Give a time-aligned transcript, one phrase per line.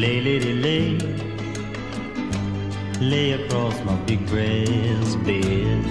[0.00, 0.98] Lay, lady, lay.
[3.00, 5.82] Lay across my big brass bed.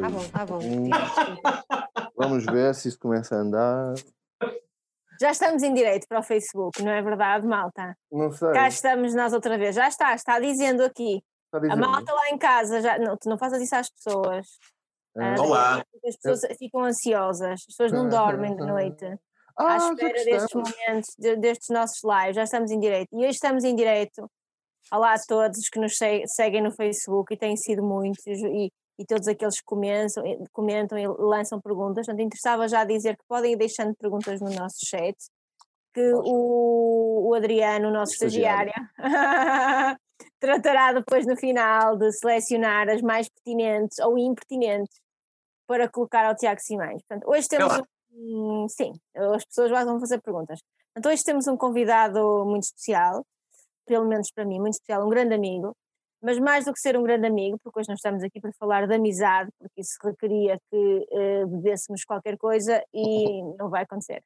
[0.00, 0.60] Tá bom, tá bom.
[2.16, 3.94] Vamos ver se isso começa a andar.
[5.20, 7.96] Já estamos em direito para o Facebook, não é verdade, malta?
[8.10, 8.52] Não sei.
[8.52, 9.74] Cá estamos nós outra vez.
[9.74, 11.22] Já está, está dizendo aqui.
[11.46, 11.80] Está A dizendo.
[11.80, 14.46] malta lá em casa, já, não, tu não faças isso às pessoas.
[15.16, 15.34] Ah.
[15.36, 15.84] Ah, Olá.
[16.06, 19.04] As pessoas ficam ansiosas, as pessoas não dormem de noite.
[19.56, 22.36] Ah, à espera destes momentos, de- destes nossos lives.
[22.36, 23.08] Já estamos em direito.
[23.12, 24.30] E hoje estamos em direito.
[24.92, 28.70] Olá a todos os que nos se- seguem no Facebook e têm sido muitos, e,
[28.98, 32.06] e todos aqueles que comentam, comentam e lançam perguntas.
[32.06, 35.16] Portanto, interessava já dizer que podem ir deixando perguntas no nosso chat,
[35.94, 38.72] que o, o Adriano, o nosso Estagiário.
[38.98, 39.98] estagiário,
[40.40, 45.00] tratará depois no final de selecionar as mais pertinentes ou impertinentes
[45.66, 47.02] para colocar ao Tiago Simões.
[47.06, 47.82] Portanto, hoje temos lá.
[48.14, 48.92] Um, sim,
[49.34, 50.60] as pessoas vão fazer perguntas.
[50.96, 53.24] Então hoje temos um convidado muito especial,
[53.86, 55.74] pelo menos para mim, muito especial, um grande amigo,
[56.22, 58.86] mas mais do que ser um grande amigo, porque hoje nós estamos aqui para falar
[58.86, 64.22] de amizade, porque isso requeria que eh, bebêssemos qualquer coisa e não vai acontecer.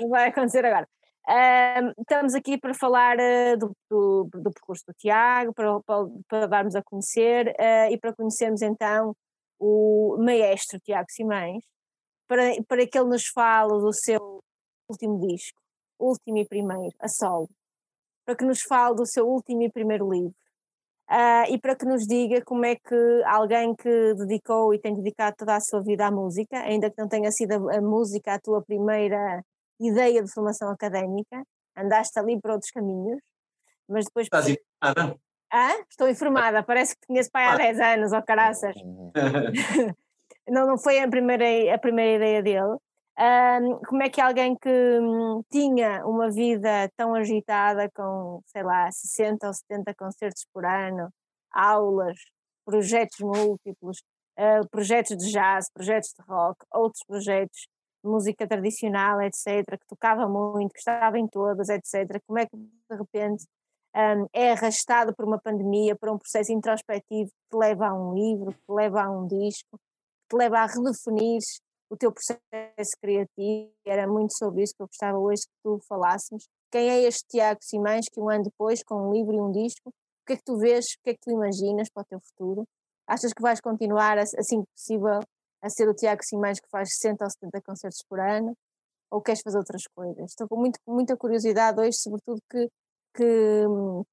[0.00, 0.88] não vai acontecer agora.
[1.28, 6.46] Ahm, estamos aqui para falar eh, do, do, do percurso do Tiago, para, para, para
[6.46, 9.14] darmos a conhecer eh, e para conhecermos então
[9.60, 11.62] o maestro Tiago Simões,
[12.30, 14.38] para, para que ele nos fale do seu
[14.88, 15.60] último disco,
[15.98, 17.48] último e primeiro, a solo,
[18.24, 20.32] para que nos fale do seu último e primeiro livro.
[21.08, 25.34] ah, e para que nos diga como é que alguém que dedicou e tem dedicado
[25.38, 28.38] toda a sua vida à música, ainda que não tenha sido a, a música a
[28.38, 29.42] tua primeira
[29.80, 31.42] ideia de formação académica,
[31.76, 33.20] andaste ali por outros caminhos,
[33.88, 34.26] mas depois.
[34.26, 35.18] Estás informada?
[35.52, 37.56] Ah, estou informada, parece que conheço pai há Ah.
[37.56, 39.10] 10 anos, ou caraças Uhum.
[40.50, 42.76] não, não foi a primeira, a primeira ideia dele.
[43.18, 44.68] Ahm, como é que alguém que
[45.00, 51.10] hum, tinha uma vida tão agitada, com, sei lá, 60 ou 70 concertos por ano,
[51.52, 52.18] aulas,
[52.64, 53.98] projetos múltiplos,
[54.38, 57.68] ah, projetos de jazz, projetos de rock, outros projetos
[58.02, 62.96] música tradicional, etc., que tocava muito, que estava em todas, etc., como é que de
[62.96, 63.44] repente
[63.94, 68.52] hum, é arrastado por uma pandemia, por um processo introspectivo que leva a um livro,
[68.52, 69.78] que leva a um disco,
[70.30, 71.40] te leva a redefinir
[71.90, 73.72] o teu processo criativo.
[73.84, 76.44] Era muito sobre isso que eu gostava hoje que tu falássemos.
[76.70, 79.90] Quem é este Tiago Simões que um ano depois, com um livro e um disco,
[79.90, 82.20] o que é que tu vês, o que é que tu imaginas para o teu
[82.20, 82.64] futuro?
[83.08, 85.20] Achas que vais continuar, assim que possível,
[85.60, 88.54] a ser o Tiago Simões que faz 60 ou 70 concertos por ano?
[89.10, 90.30] Ou queres fazer outras coisas?
[90.30, 92.68] Estou com muito, muita curiosidade hoje, sobretudo que,
[93.14, 94.04] que, hum,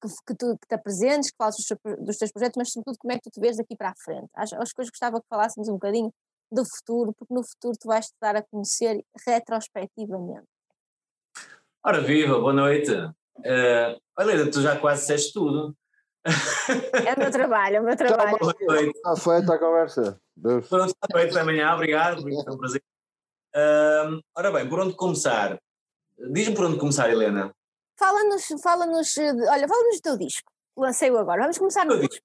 [0.00, 2.98] que, que tu que te apresentes, que fales dos, teus- dos teus projetos, mas sobretudo
[2.98, 4.28] como é que tu te vês daqui para a frente.
[4.34, 6.12] Acho, acho que hoje gostava que falássemos um bocadinho
[6.52, 10.46] do futuro, porque no futuro tu vais te dar a conhecer retrospectivamente.
[11.84, 12.90] Ora viva, boa noite.
[13.44, 15.74] Eh, olha, tu já quase disseste tudo.
[17.06, 18.38] É o meu trabalho, é o meu trabalho.
[18.38, 18.96] Boa noite.
[18.96, 20.20] Está feita a conversa.
[20.36, 20.68] Deus.
[20.68, 22.82] Pronto, está feito amanhã, obrigado, foi um prazer.
[23.54, 25.58] Ahm, ora bem, por onde começar?
[26.32, 27.54] Diz-me por onde começar, Helena.
[28.00, 30.50] Fala-nos, fala-nos, eh, olha, fala-nos do teu disco.
[30.74, 32.24] Lancei-o agora, vamos começar no Meu disco.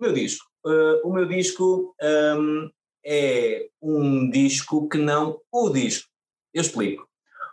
[0.00, 0.46] O meu disco.
[0.66, 2.70] Eh, o meu disco ahm,
[3.04, 6.08] é um disco que não o disco.
[6.54, 7.06] Eu explico.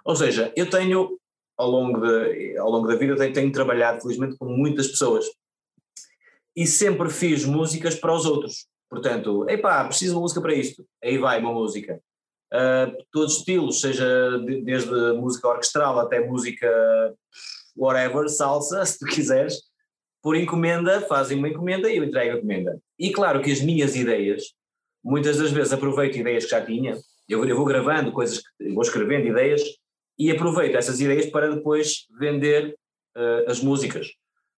[0.06, 1.20] Ou seja, eu tenho,
[1.58, 5.26] ao longo, de, ao longo da vida, tenho, tenho trabalhado, felizmente, com muitas pessoas.
[6.56, 8.66] E sempre fiz músicas para os outros.
[8.90, 10.88] Portanto, epá, preciso de uma música para isto.
[11.04, 12.02] Aí vai uma música.
[12.52, 16.66] Ah, todos os estilos, seja de- desde música orquestral até música
[17.78, 19.62] whatever, salsa, se tu quiseres,
[20.22, 22.80] por encomenda, fazem uma encomenda e eu entrego a encomenda.
[23.00, 24.44] E claro que as minhas ideias,
[25.04, 26.98] muitas das vezes aproveito ideias que já tinha,
[27.30, 28.42] eu, eu vou gravando coisas,
[28.74, 29.62] vou escrevendo ideias
[30.18, 32.76] e aproveito essas ideias para depois vender
[33.16, 34.08] eh, as músicas.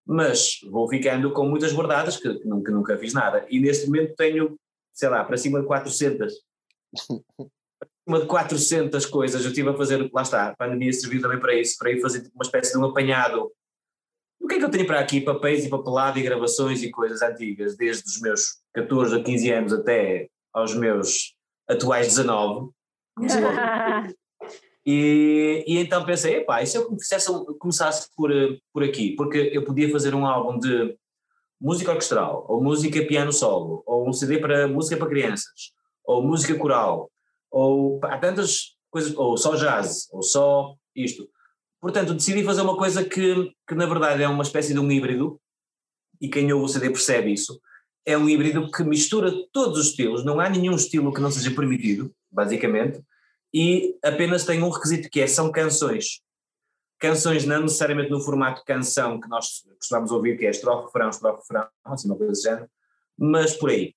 [0.06, 3.46] Mas vou ficando com muitas guardadas que, que nunca, que nunca fiz nada.
[3.50, 4.58] E neste momento tenho,
[4.94, 6.34] sei lá, para cima de 400.
[8.06, 11.54] Uma de 400 coisas, eu estive a fazer, lá está, a pandemia serviu também para
[11.54, 13.52] isso, para ir fazer tipo uma espécie de um apanhado
[14.40, 15.20] o que é que eu tenho para aqui?
[15.20, 19.74] Papéis e papelado e gravações e coisas antigas, desde os meus 14 a 15 anos
[19.74, 21.36] até aos meus
[21.68, 22.70] atuais 19.
[24.86, 27.30] E, e então pensei, epá, e se eu fizesse,
[27.60, 28.32] começasse por,
[28.74, 29.14] por aqui?
[29.16, 30.98] Porque eu podia fazer um álbum de
[31.62, 35.74] música orquestral, ou música piano solo, ou um CD para música para crianças,
[36.04, 37.12] ou música coral,
[37.52, 41.30] ou há tantas coisas, ou só jazz, ou só isto.
[41.82, 45.40] Portanto, decidi fazer uma coisa que, que na verdade é uma espécie de um híbrido,
[46.20, 47.60] e quem ouve o CD percebe isso.
[48.06, 51.52] É um híbrido que mistura todos os estilos, não há nenhum estilo que não seja
[51.52, 53.02] permitido, basicamente,
[53.54, 56.22] e apenas tem um requisito que é, são canções.
[57.00, 61.42] Canções não necessariamente no formato canção que nós costumamos ouvir, que é estrofe, refrão, estrofe,
[61.42, 62.70] refrão, assim uma coisa do género,
[63.18, 63.96] mas por aí.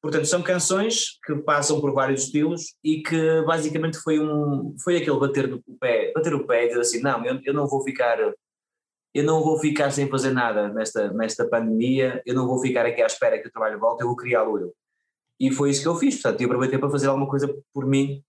[0.00, 5.18] Portanto, são canções que passam por vários estilos e que basicamente foi um foi aquele
[5.18, 8.18] bater o pé, bater o pé e dizer assim, não, eu, eu não vou ficar
[9.14, 13.02] eu não vou ficar sem fazer nada nesta, nesta pandemia, eu não vou ficar aqui
[13.02, 14.74] à espera que o trabalho volte, eu vou criá-lo eu.
[15.40, 18.22] E foi isso que eu fiz, portanto, eu aproveitei para fazer alguma coisa por mim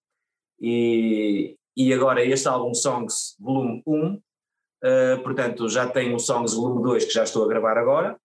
[0.59, 4.21] e, e agora este álbum Songs volume 1, uh,
[5.23, 8.17] portanto já tenho o Songs volume 2 que já estou a gravar agora,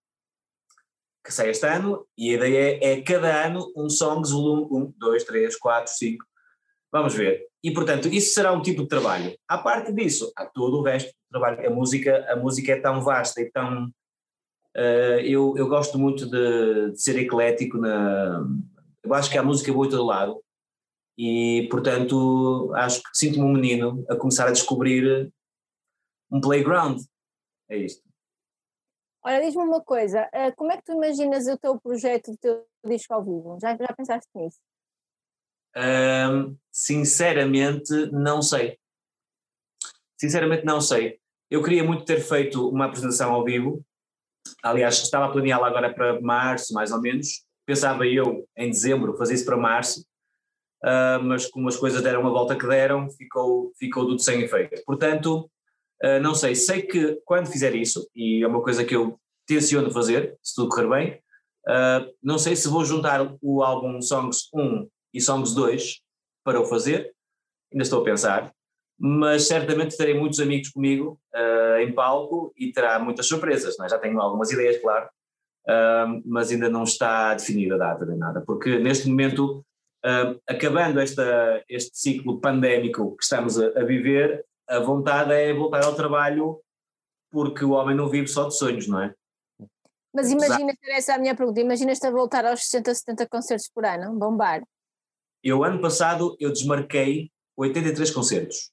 [1.24, 4.94] que sai este ano, e a ideia é, é cada ano um Songs volume 1,
[4.98, 6.24] 2, 3, 4, 5,
[6.92, 7.46] vamos ver.
[7.62, 9.34] E portanto isso será um tipo de trabalho.
[9.48, 13.00] À parte disso, há todo o resto do trabalho, a música, a música é tão
[13.00, 13.86] vasta e tão...
[14.76, 18.46] Uh, eu, eu gosto muito de, de ser eclético na...
[19.02, 20.44] Eu acho que a música boa de todo lado,
[21.16, 25.32] e portanto acho que sinto-me um menino a começar a descobrir
[26.30, 27.00] um playground.
[27.70, 28.02] É isto.
[29.24, 32.66] Olha, diz-me uma coisa, eh, como é que tu imaginas o teu projeto do teu
[32.84, 33.58] disco ao vivo?
[33.60, 34.58] Já, já pensaste nisso?
[35.76, 38.78] Um, sinceramente, não sei.
[40.20, 41.18] Sinceramente, não sei.
[41.50, 43.82] Eu queria muito ter feito uma apresentação ao vivo.
[44.62, 47.44] Aliás, estava a planeá-la agora para março, mais ou menos.
[47.66, 50.04] Pensava eu, em dezembro, fazer isso para março
[50.84, 54.82] uh, mas como as coisas deram a volta que deram, ficou, ficou tudo sem efeito.
[54.84, 55.50] Portanto,
[56.04, 59.90] uh, não sei, sei que quando fizer isso, e é uma coisa que eu tenciono
[59.90, 61.20] fazer, se tudo correr bem,
[61.68, 66.00] uh, não sei se vou juntar o álbum Songs 1 e Songs 2
[66.44, 67.12] para o fazer,
[67.72, 68.52] ainda estou a pensar,
[68.98, 73.88] mas certamente terei muitos amigos comigo uh, em palco e terá muitas surpresas, é?
[73.88, 75.08] já tenho algumas ideias, claro,
[75.68, 79.64] uh, mas ainda não está definida a data nem nada, porque neste momento
[80.04, 85.84] Uh, acabando esta, este ciclo pandémico que estamos a, a, viver, a vontade é voltar
[85.84, 86.60] ao trabalho
[87.30, 89.14] porque o homem não vive só de sonhos, não é?
[90.14, 93.84] Mas imagina, essa é a minha pergunta, imaginas-te a voltar aos 60, 70 concertos por
[93.84, 94.62] ano, bombar?
[95.42, 98.70] Eu ano passado eu desmarquei 83 concertos.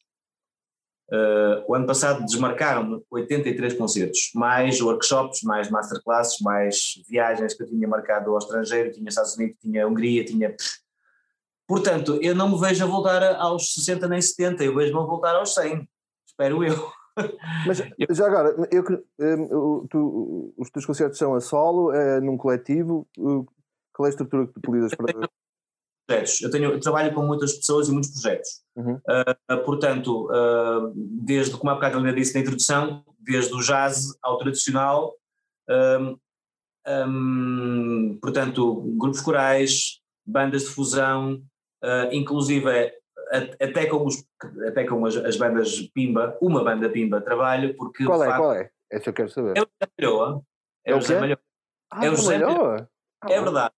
[1.11, 7.67] Uh, o ano passado desmarcaram-me 83 concertos, mais workshops, mais masterclasses, mais viagens que eu
[7.67, 10.55] tinha marcado ao estrangeiro, tinha Estados Unidos, tinha Hungria, tinha
[11.71, 15.37] Portanto, eu não me vejo a voltar aos 60 nem 70, eu vejo-me a voltar
[15.37, 15.87] aos 100,
[16.27, 16.91] espero eu.
[17.65, 17.77] Mas
[18.17, 18.83] já agora, eu,
[19.17, 23.07] eu, tu, os teus concertos são a solo, é num coletivo,
[23.93, 25.29] qual é a estrutura que tu utilizas para.
[26.05, 26.41] Projetos.
[26.41, 28.49] Eu, tenho, eu trabalho com muitas pessoas e muitos projetos.
[28.75, 28.95] Uhum.
[28.95, 34.37] Uh, portanto, uh, desde, como há bocado ainda disse na introdução, desde o jazz ao
[34.37, 35.15] tradicional,
[35.69, 36.17] um,
[37.07, 41.41] um, portanto, grupos corais, bandas de fusão,
[41.83, 42.93] uh, inclusive
[43.59, 44.23] até com, os,
[44.67, 48.03] até com as, as, bandas Pimba, uma banda Pimba trabalho, porque.
[48.03, 48.27] Qual é?
[48.27, 48.69] Facto, qual é?
[48.91, 49.53] Essa eu quero saber.
[49.57, 50.41] É o José Malhoa.
[50.85, 51.39] É, é o José Malhoa.
[51.91, 52.89] Ah, é o José Malhoa?
[53.21, 53.73] Ah, é verdade.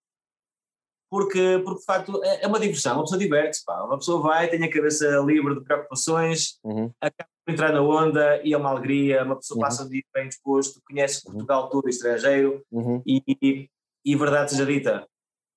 [1.10, 4.64] Porque, porque de facto é, é uma diversão, uma pessoa diverte-se, uma pessoa vai, tem
[4.64, 6.92] a cabeça livre de preocupações, uhum.
[7.00, 9.62] acaba por entrar na onda e é uma alegria, uma pessoa uhum.
[9.64, 11.34] passa um dia bem disposto, conhece uhum.
[11.34, 13.04] Portugal todo, estrangeiro, uhum.
[13.06, 13.70] e, e,
[14.04, 15.08] e verdade seja dita,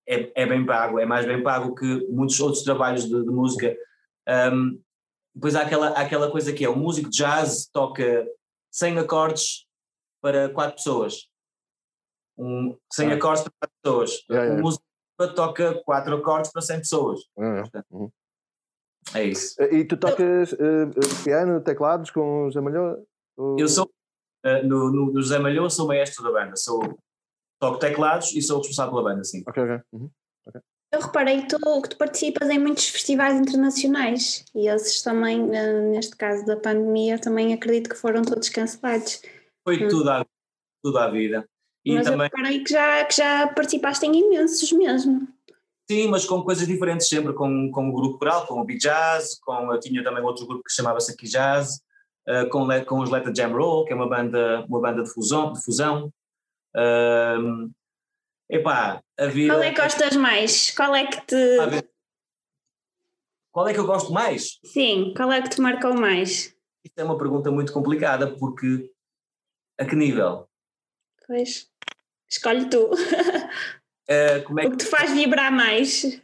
[0.08, 3.76] é, é bem pago, é mais bem pago que muitos outros trabalhos de, de música.
[4.52, 4.80] Um,
[5.34, 8.26] depois há aquela, há aquela coisa que é, o músico de jazz toca
[8.70, 9.66] 100 acordes
[10.22, 11.28] para 4 pessoas.
[12.38, 13.14] Um, 100 ah.
[13.14, 14.10] acordes para 4 pessoas.
[14.30, 14.62] Yeah, yeah.
[14.62, 14.84] músico
[15.34, 17.20] toca 4 acordes para 100 pessoas.
[17.36, 18.10] Uhum.
[19.14, 19.60] é isso.
[19.62, 23.02] E tu tocas uh, piano, teclados com o José Malhoa?
[23.36, 23.58] Ou...
[23.58, 23.90] Eu sou,
[24.44, 26.80] uh, no, no, no José Malhoa sou maestro da banda, sou
[27.58, 29.42] toco teclados e sou responsável pela banda, sim.
[29.46, 29.80] Ok, ok.
[29.92, 30.10] Uhum.
[30.46, 30.60] okay.
[30.92, 35.82] Eu reparei que tu, que tu, participas em muitos festivais internacionais e esses também, eh,
[35.90, 39.20] neste caso da pandemia, também acredito que foram todos cancelados.
[39.64, 39.88] Foi hum.
[39.88, 40.24] tudo, à,
[40.82, 41.46] tudo à vida.
[41.84, 42.28] E mas também...
[42.32, 45.26] eu reparei que já, que já participaste em imensos mesmo.
[45.88, 49.72] Sim, mas com coisas diferentes sempre, com, com o grupo coral, com o B-Jazz, com,
[49.72, 51.80] eu tinha também outro grupo que chamava-se aqui Jazz,
[52.28, 55.52] uh, com, com os Leta Jam Roll, que é uma banda, uma banda de fusão,
[55.52, 56.12] de fusão
[56.76, 57.70] um,
[58.50, 59.54] epá, a vida.
[59.54, 60.70] Qual é que gostas mais?
[60.70, 61.56] Qual é que te.
[63.52, 64.58] Qual é que eu gosto mais?
[64.64, 66.54] Sim, qual é que te marcou mais?
[66.84, 68.90] Isto é uma pergunta muito complicada porque
[69.78, 70.48] a que nível?
[71.26, 71.70] Pois,
[72.28, 72.90] escolhe tu.
[74.08, 76.22] Uh, é o que te faz vibrar mais?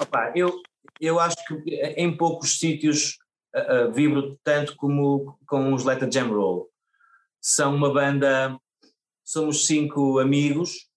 [0.00, 0.62] Opa, eu,
[0.98, 3.18] eu acho que em poucos sítios
[3.54, 6.70] uh, uh, vibro tanto como com os Let Jam Roll.
[7.38, 8.58] São uma banda
[9.30, 10.88] somos cinco amigos,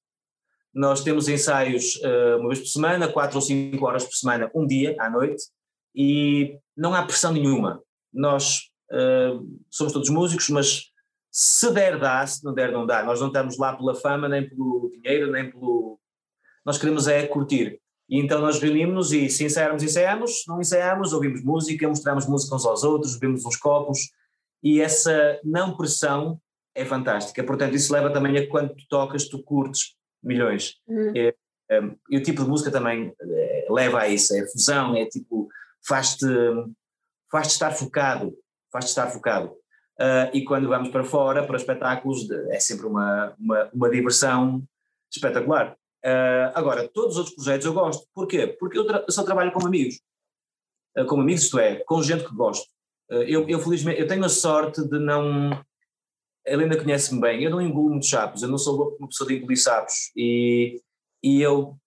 [0.73, 4.65] nós temos ensaios uh, uma vez por semana, quatro ou cinco horas por semana, um
[4.65, 5.43] dia à noite,
[5.95, 7.79] e não há pressão nenhuma.
[8.11, 10.85] Nós uh, somos todos músicos, mas
[11.31, 13.03] se der, dá, se não der, não dá.
[13.03, 15.99] Nós não estamos lá pela fama, nem pelo dinheiro, nem pelo.
[16.65, 17.79] Nós queremos é curtir.
[18.09, 22.65] E então nós reunimos-nos e se ensaiarmos, ensaiamos, não ensaiamos, ouvimos música, mostramos música uns
[22.65, 24.09] aos outros, bebemos uns copos
[24.63, 26.39] e essa não pressão
[26.75, 27.43] é fantástica.
[27.43, 30.75] Portanto, isso leva também a quando tu tocas, tu curtes milhões.
[30.87, 31.13] Uhum.
[31.15, 31.35] É,
[31.69, 35.49] é, e o tipo de música também é, leva a isso, é fusão, é tipo,
[35.85, 36.25] faz-te
[37.33, 38.31] faz estar focado,
[38.71, 39.47] faz-te estar focado.
[39.99, 44.63] Uh, e quando vamos para fora, para espetáculos, é sempre uma, uma, uma diversão
[45.11, 45.75] espetacular.
[46.05, 48.07] Uh, agora, todos os outros projetos eu gosto.
[48.13, 48.47] Porquê?
[48.47, 49.99] Porque eu, tra eu só trabalho com amigos.
[50.95, 52.67] Uh, com amigos, isto é, com gente que gosto.
[53.09, 55.49] eu, eu, felizmente, eu tenho a sorte de não.
[56.45, 59.37] A Helena conhece-me bem, eu não engulo muitos sapos, eu não sou uma pessoa de
[59.37, 60.11] engolir sapos.
[60.15, 60.81] E,
[61.23, 61.77] e eu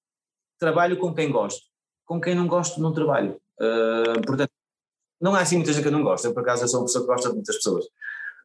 [0.59, 1.63] trabalho com quem gosto.
[2.05, 3.41] Com quem não gosto, não trabalho.
[4.27, 4.51] portanto,
[5.21, 6.87] não há assim muita gente que eu não gosto, eu por acaso eu sou uma
[6.87, 7.87] pessoa que gosta de muitas pessoas,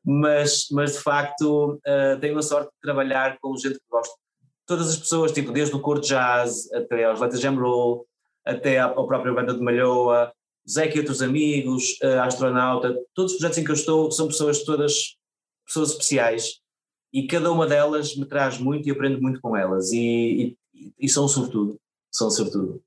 [0.04, 4.16] mas, mas de facto uh, tenho a sorte de trabalhar com gente que gosto.
[4.66, 8.06] Todas as pessoas, tipo, desde o cor jazz até aos Letras Jam Roll,
[8.46, 10.32] até ao próprio Banda de Malhoa,
[10.70, 14.64] Zeca e outros amigos, uh, Astronauta, todos os projetos em que eu estou são pessoas
[14.64, 15.18] todas
[15.72, 16.60] pessoas especiais
[17.14, 21.10] e cada uma delas me traz muito e aprendo muito com elas e, e, e
[21.10, 21.80] são sobretudo,
[22.12, 22.84] são sobretudo.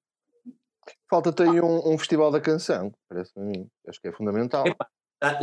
[1.09, 3.69] Falta-te aí um, um, festival da canção, parece-me a mim.
[3.89, 4.67] Acho que é fundamental.
[4.67, 4.89] Epa,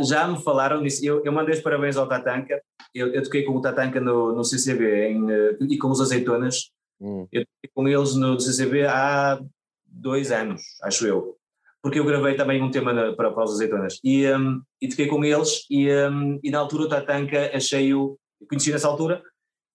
[0.00, 1.04] já me falaram disso.
[1.04, 2.60] Eu, eu mandei os parabéns ao Tatanka.
[2.94, 6.70] Eu, eu toquei com o Tatanka no, no CCB em, eh, e com os Azeitonas.
[7.00, 7.26] Hum.
[7.32, 9.40] Eu toquei com eles no CCB há
[9.86, 11.36] dois anos, acho eu.
[11.82, 13.98] Porque eu gravei também um tema na, para, para os Azeitonas.
[14.04, 18.16] E, um, e toquei com eles e, um, e na altura o Tatanka achei-o,
[18.48, 19.22] conheci nessa altura,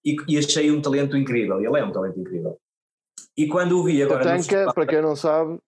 [0.06, 1.60] e, e achei um talento incrível.
[1.60, 2.58] Ele é um talento incrível.
[3.36, 4.24] E quando o vi agora.
[4.24, 5.60] Tatanka, para quem não sabe,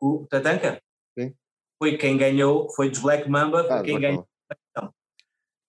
[0.00, 0.82] o Tatanka.
[1.16, 1.32] Sim.
[1.78, 4.28] Foi quem ganhou, foi dos Black Mamba, foi ah, quem ganhou.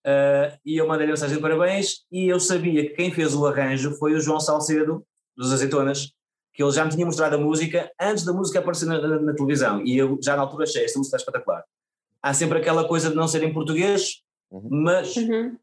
[0.06, 3.96] Uh, e eu mandei-lhe mensagem de parabéns e eu sabia que quem fez o arranjo
[3.96, 5.06] foi o João Salcedo,
[5.38, 6.12] dos Azeitonas,
[6.54, 9.34] que ele já me tinha mostrado a música antes da música aparecer na, na, na
[9.34, 11.64] televisão e eu já na altura achei esta música espetacular.
[12.22, 14.68] Há sempre aquela coisa de não ser em português, uhum.
[14.70, 15.58] mas, uhum.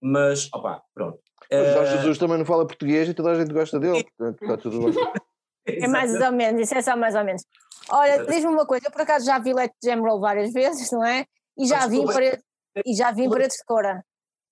[0.00, 1.18] mas, opá, pronto.
[1.50, 4.42] Mas Jorge uh, Jesus também não fala português e toda a gente gosta dele, portanto
[4.42, 4.94] está tudo bem.
[5.64, 7.44] É mais ou menos, isso é só mais ou menos.
[7.88, 11.04] Olha, diz-me uma coisa, eu por acaso já vi Let Jam Roll várias vezes, não
[11.04, 11.24] é?
[11.56, 12.42] E já vi paredes,
[12.84, 14.04] e já vi em paredes de cora.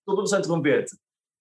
[0.09, 0.97] Estou a interromper-te.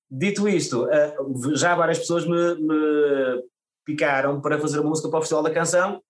[0.10, 1.16] Dito isto, eh,
[1.54, 3.44] já várias pessoas me, me
[3.90, 6.04] picaram para fazer uma música para o Festival da Canção.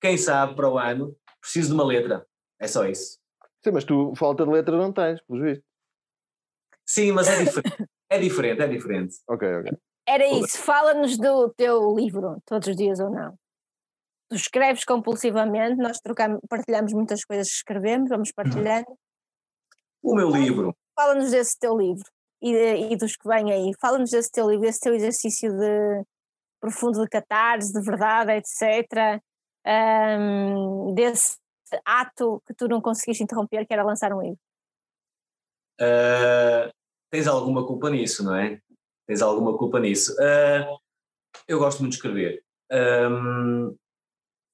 [0.00, 2.26] Quem sabe para o ano, preciso de uma letra.
[2.60, 3.18] É só isso.
[3.64, 5.66] Sim, mas tu falta de letra não tens, pelos vistos.
[6.86, 7.88] Sim, mas é diferente.
[8.10, 9.16] é diferente, é diferente.
[9.26, 9.72] Ok, ok.
[10.06, 13.34] Era isso, fala-nos do teu livro, todos os dias ou não.
[14.28, 18.86] Tu escreves compulsivamente, nós trocamos, partilhamos muitas coisas que escrevemos, vamos partilhando.
[20.02, 20.74] O meu livro.
[20.94, 22.04] Fala-nos desse teu livro
[22.42, 23.72] e, e dos que vêm aí.
[23.80, 26.04] Fala-nos desse teu livro, desse teu exercício de
[26.60, 29.20] profundo de catarse, de verdade, etc.
[29.66, 31.36] Um, desse
[31.84, 34.38] ato que tu não conseguiste interromper, que era lançar um livro.
[35.80, 36.72] Uh,
[37.10, 38.60] tens alguma culpa nisso, não é?
[39.08, 40.12] tens alguma culpa nisso.
[40.12, 40.78] Uh,
[41.48, 42.42] eu gosto muito de escrever.
[42.70, 43.74] Um,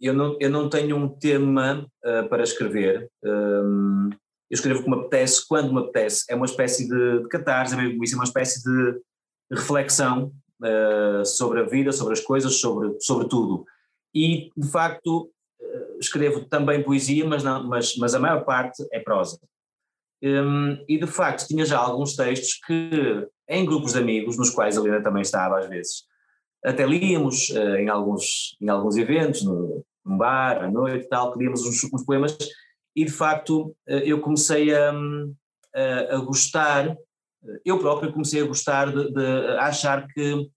[0.01, 3.11] eu, não, eu não tenho um tema uh, para escrever.
[3.25, 4.11] Um,
[4.49, 6.25] eu escrevo como me apetece, quando me apetece.
[6.31, 9.01] É uma espécie de, de catarse, é é uma espécie de
[9.51, 10.33] reflexão
[10.65, 13.65] uh, sobre a vida, sobre as coisas, sobre, sobre tudo.
[14.15, 15.31] E, de facto,
[16.01, 19.39] escrevo também poesia, mas, não, mas, mas a maior parte é prosa.
[20.23, 24.79] Um, e de facto tinha já alguns textos que, em grupos de amigos, nos quais
[24.79, 26.05] a Lina também estava às vezes,
[26.65, 31.33] até líamos uh, em, alguns, em alguns eventos, no, num bar, à noite e tal,
[31.33, 32.37] que líamos uns, uns, poemas,
[32.97, 34.93] e de facto uh, eu comecei a,
[35.75, 36.97] a, a, gostar,
[37.65, 40.49] eu próprio comecei a gostar de, de achar que,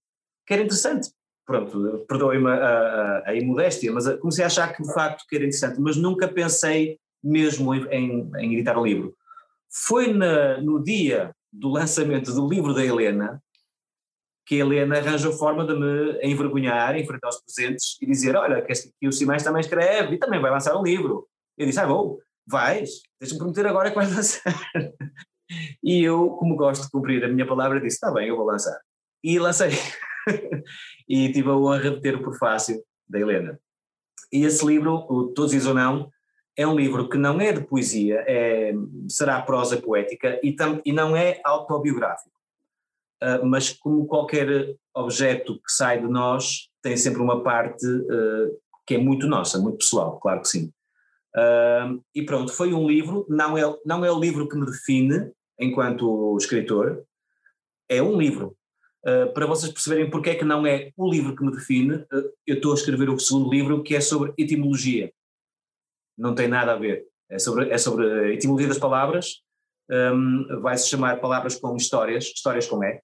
[0.47, 1.09] que era interessante.
[1.45, 5.45] Pronto, perdoem-me a, a, a, imodéstia, mas comecei a achar que de facto que era
[5.45, 9.15] interessante, mas nunca pensei mesmo em, em, editar o livro.
[9.69, 13.41] Foi na, no dia do lançamento do livro da Helena
[14.45, 18.61] que a Helena arranja forma de me envergonhar em frente aos presentes e dizer: Olha,
[18.61, 21.27] que, este, que o Simões também escreve e também vai lançar um livro.
[21.57, 22.89] Eu disse: Ah, bom, vais,
[23.19, 24.53] deixa-me prometer agora que vais lançar.
[25.83, 28.79] e eu, como gosto de cumprir a minha palavra, disse: Está bem, eu vou lançar.
[29.23, 29.71] E lancei.
[31.07, 33.59] e tive a honra de ter o prefácio da Helena.
[34.31, 36.11] E esse livro, o Todos Is ou Não,
[36.57, 38.73] é um livro que não é de poesia, é,
[39.07, 42.35] será prosa poética e, tam, e não é autobiográfico.
[43.23, 48.95] Uh, mas como qualquer objeto que sai de nós, tem sempre uma parte uh, que
[48.95, 50.71] é muito nossa, muito pessoal, claro que sim.
[51.35, 55.31] Uh, e pronto, foi um livro, não é, não é o livro que me define
[55.59, 57.03] enquanto escritor,
[57.89, 58.55] é um livro.
[59.07, 62.33] Uh, para vocês perceberem porque é que não é o livro que me define, uh,
[62.45, 65.13] eu estou a escrever o segundo livro que é sobre etimologia.
[66.17, 67.05] Não tem nada a ver.
[67.29, 69.41] É sobre, é sobre a etimologia das palavras,
[69.89, 73.01] um, vai-se chamar Palavras com Histórias, Histórias com E,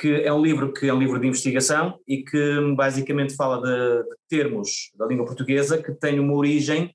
[0.00, 4.02] que é um livro que é um livro de investigação e que basicamente fala de,
[4.02, 6.94] de termos da língua portuguesa que têm uma origem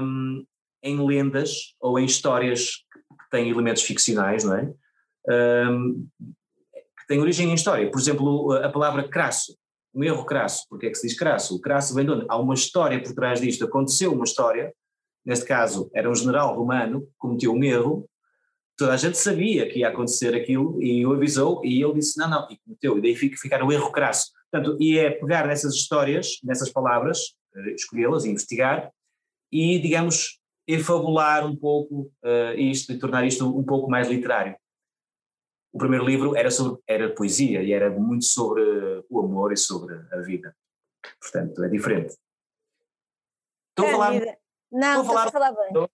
[0.00, 0.44] um,
[0.82, 4.72] em lendas ou em histórias que têm elementos ficcionais, não é?
[5.70, 6.08] Um,
[7.08, 7.90] têm origem em história.
[7.90, 9.56] Por exemplo, a palavra crasso,
[9.94, 10.64] um erro crasso.
[10.68, 11.56] Porque é que se diz crasso?
[11.56, 12.26] O crasso vem de onde?
[12.28, 14.72] Há uma história por trás disto, aconteceu uma história,
[15.24, 18.08] neste caso era um general romano cometeu um erro,
[18.76, 22.30] toda a gente sabia que ia acontecer aquilo e o avisou e ele disse não,
[22.30, 24.30] não, e cometeu, e daí fica, ficar o erro crasso.
[24.50, 28.90] Portanto, e é pegar nessas histórias, nessas palavras, eh, escolhê-las, investigar
[29.52, 34.54] e, digamos, enfabular um pouco uh, isto e tornar isto um pouco mais literário.
[35.72, 38.62] O primeiro livro era, sobre, era poesia e era muito sobre
[39.08, 40.56] o amor e sobre a vida.
[41.20, 42.16] Portanto, é diferente.
[43.70, 44.38] Estou a falar.
[44.70, 45.88] Não, estou a falar bem.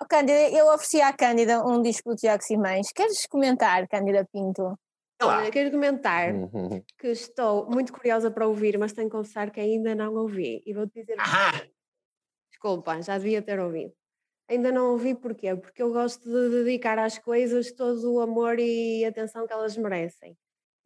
[0.00, 2.92] Oh, Cândida, eu ofereci à Cândida um disco do Tiago Simões.
[2.92, 4.78] Queres comentar, Cândida Pinto?
[5.22, 6.82] Olha, quero comentar uhum.
[6.98, 10.62] que estou muito curiosa para ouvir, mas tenho que confessar que ainda não ouvi.
[10.66, 11.16] E vou-te dizer.
[11.18, 11.62] Ah!
[12.50, 13.94] Desculpa, já devia ter ouvido.
[14.48, 15.56] Ainda não ouvi porquê?
[15.56, 20.36] Porque eu gosto de dedicar às coisas todo o amor e atenção que elas merecem.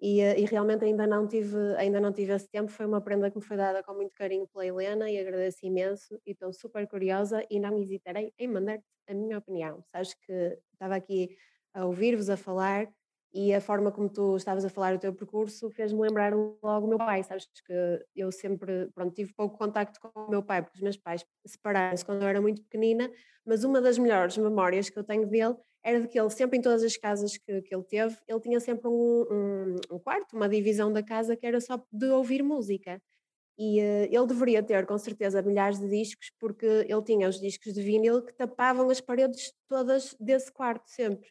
[0.00, 3.30] E, eh, e, realmente ainda não tive ainda não tive esse tempo foi uma prenda
[3.30, 6.86] que me foi dada com muito carinho pela Helena e agradeço imenso e estou super
[6.88, 11.36] curiosa e não hesitarei em mandar a minha opinião sabes que estava aqui
[11.74, 12.88] a ouvir-vos a falar
[13.32, 16.88] e a forma como tu estavas a falar o teu percurso fez-me lembrar logo o
[16.88, 20.76] meu pai, sabes que eu sempre, pronto, tive pouco contacto com o meu pai, porque
[20.76, 23.10] os meus pais separaram-se quando eu era muito pequenina,
[23.46, 26.60] mas uma das melhores memórias que eu tenho dele era de que ele sempre em
[26.60, 30.48] todas as casas que, que ele teve, ele tinha sempre um, um, um quarto, uma
[30.48, 33.00] divisão da casa que era só de ouvir música.
[33.56, 37.74] E uh, ele deveria ter, com certeza, milhares de discos, porque ele tinha os discos
[37.74, 41.28] de vinil que tapavam as paredes todas desse quarto sempre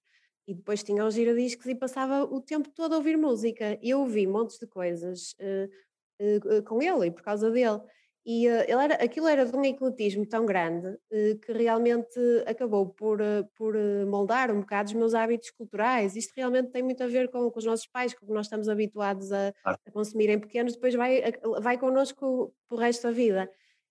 [0.50, 3.78] e depois tinha os giradiscos e passava o tempo todo a ouvir música.
[3.84, 7.80] E eu ouvi montes de coisas uh, uh, com ele e por causa dele.
[8.26, 10.98] E uh, ele era, aquilo era de um ecletismo tão grande
[11.46, 13.20] que realmente acabou por,
[13.56, 13.76] por
[14.08, 16.16] moldar um bocado os meus hábitos culturais.
[16.16, 18.48] Isto realmente tem muito a ver com, com os nossos pais, com o que nós
[18.48, 21.22] estamos habituados a, a consumir em pequenos, depois vai,
[21.62, 23.48] vai connosco para o resto da vida.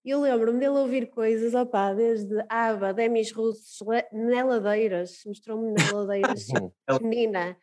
[0.09, 3.79] E eu lembro-me dele ouvir coisas, opá, desde ABBA, Demis Russos,
[4.11, 6.47] Neladeiras, mostrou-me Neladeiras,
[7.03, 7.55] menina,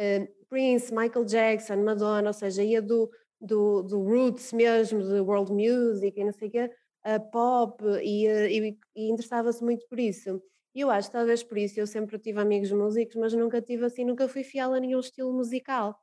[0.00, 3.08] uh, Prince, Michael Jackson, Madonna, ou seja, ia do,
[3.40, 6.70] do, do roots mesmo, de world music e não sei o quê,
[7.04, 10.42] a pop, e, e, e interessava-se muito por isso.
[10.74, 14.04] E eu acho, talvez por isso, eu sempre tive amigos músicos, mas nunca tive assim,
[14.04, 15.96] nunca fui fiel a nenhum estilo musical.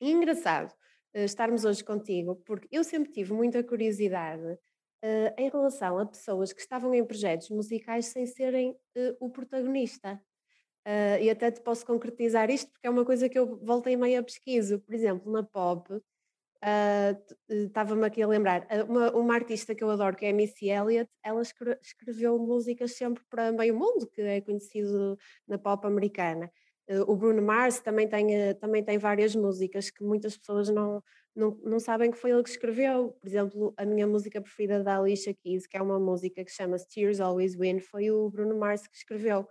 [0.00, 0.72] E engraçado
[1.14, 4.58] uh, estarmos hoje contigo, porque eu sempre tive muita curiosidade
[5.04, 10.20] uh, em relação a pessoas que estavam em projetos musicais sem serem uh, o protagonista.
[10.86, 14.20] Uh, e até te posso concretizar isto porque é uma coisa que eu voltei meio
[14.20, 14.80] a pesquiso.
[14.80, 16.00] Por exemplo, na pop,
[17.48, 21.10] estava-me aqui a lembrar, uma, uma, artista que eu adoro, que é a Missy Elliott,
[21.22, 26.52] ela escreveu músicas sempre para meio mundo, que é conhecido na pop americana.
[27.06, 31.02] o Bruno Mars também tem, também tem várias músicas que muitas pessoas não,
[31.34, 33.12] não, não sabem que foi ele que escreveu.
[33.20, 36.76] Por exemplo, a minha música preferida da Alicia Keys, que é uma música que chama
[36.78, 39.46] Tears Always Win, foi o Bruno Mars que escreveu.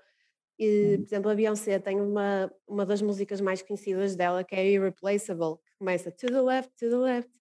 [0.60, 4.70] E, por exemplo, a Beyoncé tem uma, uma das músicas mais conhecidas dela, que é
[4.70, 7.32] Irreplaceable, que começa To the Left, To the Left.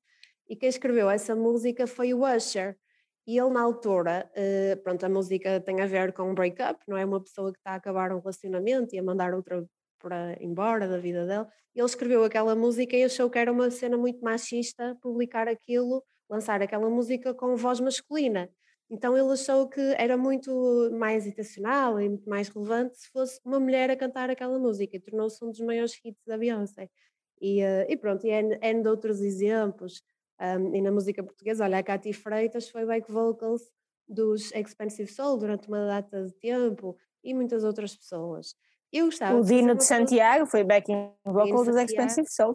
[0.49, 2.79] E quem escreveu essa música foi o Usher.
[3.27, 6.97] E ele, na altura, uh, pronto, a música tem a ver com um break-up, não
[6.97, 7.05] é?
[7.05, 10.99] Uma pessoa que está a acabar um relacionamento e a mandar outra para embora da
[10.99, 11.49] vida dela.
[11.75, 16.63] Ele escreveu aquela música e achou que era uma cena muito machista publicar aquilo, lançar
[16.63, 18.51] aquela música com voz masculina.
[18.91, 23.61] Então ele achou que era muito mais intencional e muito mais relevante se fosse uma
[23.61, 26.89] mulher a cantar aquela música e tornou-se um dos maiores hits da Beyoncé.
[27.41, 30.03] E, uh, e pronto, e N, de outros exemplos.
[30.41, 33.63] Um, e na música portuguesa, olha, a Katy Freitas foi back vocals
[34.09, 38.55] dos Expensive Soul durante uma data de tempo e muitas outras pessoas.
[38.93, 39.09] Eu.
[39.39, 42.53] O Dino de Santiago foi backing vocal dos Expensive Soul.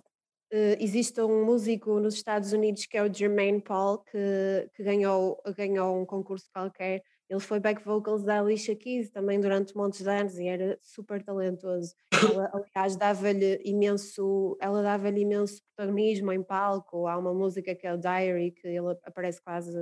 [0.52, 5.42] Uh, existe um músico nos Estados Unidos que é o Jermaine Paul, que, que ganhou,
[5.56, 7.04] ganhou um concurso qualquer.
[7.30, 11.24] Ele foi back vocals da Alicia Keys também durante montes de anos e era super
[11.24, 11.96] talentoso.
[12.12, 17.08] Ela, aliás, dava-lhe imenso, ela dava-lhe imenso protagonismo em palco.
[17.08, 19.74] Há uma música que é o Diary, que ele aparece quase,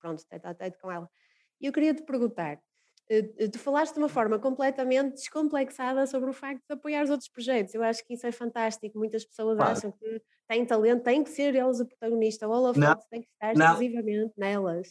[0.00, 1.10] pronto, tete a tete com ela.
[1.60, 2.60] E eu queria te perguntar,
[3.52, 7.74] tu falaste de uma forma completamente descomplexada sobre o facto de apoiar os outros projetos.
[7.74, 8.98] Eu acho que isso é fantástico.
[8.98, 9.72] Muitas pessoas claro.
[9.72, 12.48] acham que têm talento, têm que ser eles o protagonista.
[12.48, 14.88] O holofote tem que estar exclusivamente nelas.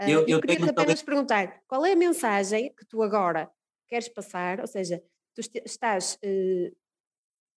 [0.00, 3.50] Uh, eu, eu, eu queria apenas perguntar qual é a mensagem que tu agora
[3.86, 5.02] queres passar, ou seja,
[5.34, 6.18] tu estás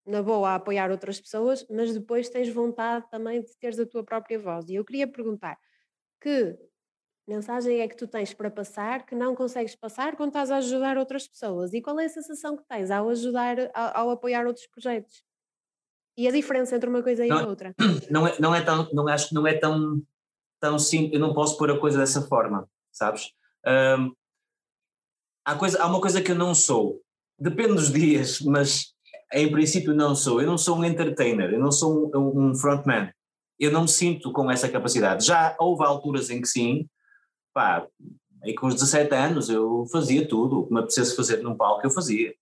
[0.06, 4.04] na boa a apoiar outras pessoas, mas depois tens vontade também de teres a tua
[4.04, 4.68] própria voz.
[4.68, 5.58] E eu queria perguntar
[6.20, 6.56] que
[7.26, 10.96] mensagem é que tu tens para passar que não consegues passar quando estás a ajudar
[10.96, 11.72] outras pessoas?
[11.72, 15.22] E qual é a sensação que tens ao ajudar, ao, ao apoiar outros projetos?
[16.16, 17.74] E a diferença entre uma coisa e não, a é outra?
[18.10, 20.02] Não é, não é tão, não acho que não é tão
[20.60, 23.32] tão simples, eu não posso pôr a coisa dessa forma, sabes?
[23.66, 24.14] Um,
[25.44, 27.00] há, coisa, há uma coisa que eu não sou,
[27.38, 28.94] depende dos dias, mas
[29.32, 30.40] em princípio não sou.
[30.40, 33.12] Eu não sou um entertainer, eu não sou um, um frontman.
[33.58, 35.24] Eu não me sinto com essa capacidade.
[35.24, 36.88] Já houve alturas em que sim,
[37.56, 37.86] pá,
[38.44, 41.86] aí com os 17 anos eu fazia tudo, o que me apetecesse fazer num palco
[41.86, 42.34] eu fazia.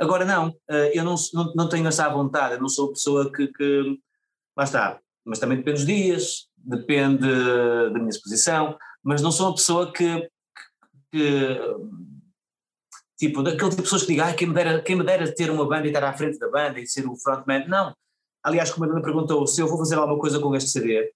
[0.00, 1.16] Agora não, eh, eu não,
[1.56, 3.98] não, tenho essa vontade, eu não sou pessoa que, que
[4.56, 7.26] lá está, mas também depende dos dias, depende
[7.92, 10.30] da minha exposição, mas não sou uma pessoa que,
[11.10, 11.58] que
[13.18, 15.50] tipo, daquele tipo de pessoas que digam, ah, quem me, dera, quem me dera ter
[15.50, 17.92] uma banda e estar à frente da banda e ser o frontman, não.
[18.44, 21.12] Aliás, como a Dana perguntou, se eu vou fazer alguma coisa com este CD,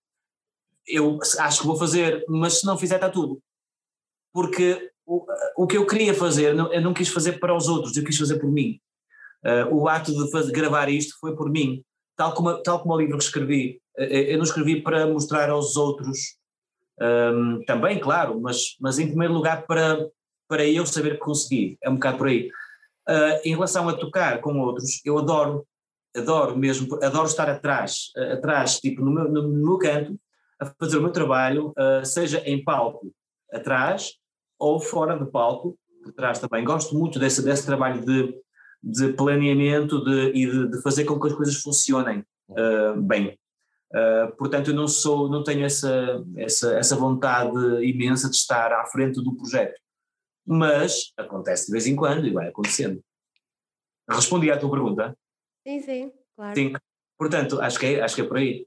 [0.87, 3.40] eu acho que vou fazer, mas se não fizer está tudo.
[4.33, 5.25] Porque o,
[5.57, 8.38] o que eu queria fazer, eu não quis fazer para os outros, eu quis fazer
[8.38, 8.79] por mim.
[9.44, 11.83] Uh, o ato de fazer, gravar isto foi por mim.
[12.16, 15.77] Tal como, tal como o livro que escrevi, eh, eu não escrevi para mostrar aos
[15.77, 16.37] outros,
[16.99, 20.09] um, também, claro, mas, mas em primeiro lugar para,
[20.49, 22.49] para eu saber que consegui, é um bocado por aí.
[23.09, 25.66] Uh, em relação a tocar com outros, eu adoro,
[26.16, 30.18] adoro mesmo, adoro estar atrás, atrás, tipo no meu, no meu, canto,
[30.61, 33.12] a fazer o meu trabalho, uh, seja em palco,
[33.53, 34.14] atrás,
[34.59, 36.64] ou fora de palco, por trás também.
[36.64, 38.35] Gosto muito desse, desse trabalho de,
[38.83, 42.25] de planeamento de, e de, de fazer com que as coisas funcionem
[43.03, 43.37] bem.
[43.92, 48.85] Uh, portanto, eu não sou, não tenho essa, essa, essa vontade imensa de estar à
[48.87, 49.81] frente do projeto.
[50.45, 53.03] Mas acontece de vez em quando e vai acontecendo.
[54.09, 55.16] Respondi à tua pergunta?
[55.66, 56.55] Sim, sim, claro.
[56.55, 56.73] Sim.
[57.19, 58.66] Portanto, acho que é, acho que é por aí.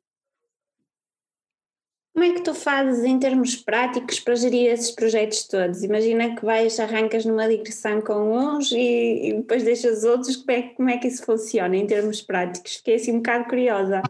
[2.19, 5.83] Como é que tu fazes em termos práticos para gerir esses projetos todos?
[5.83, 10.61] Imagina que vais, arrancas numa digressão com uns e, e depois deixas outros, como é,
[10.63, 12.75] como é que isso funciona em termos práticos?
[12.75, 14.01] Fiquei assim um bocado curiosa.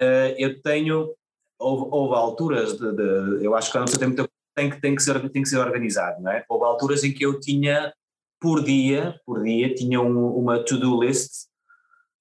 [0.00, 1.14] Uh, eu tenho,
[1.58, 4.94] houve, houve alturas de, de, eu acho que cada pessoa tem, muita, tem, que, tem,
[4.94, 6.42] que ser, tem que ser organizado, não é?
[6.48, 7.92] Houve alturas em que eu tinha,
[8.40, 11.44] por dia, por dia, tinha um, uma to-do list,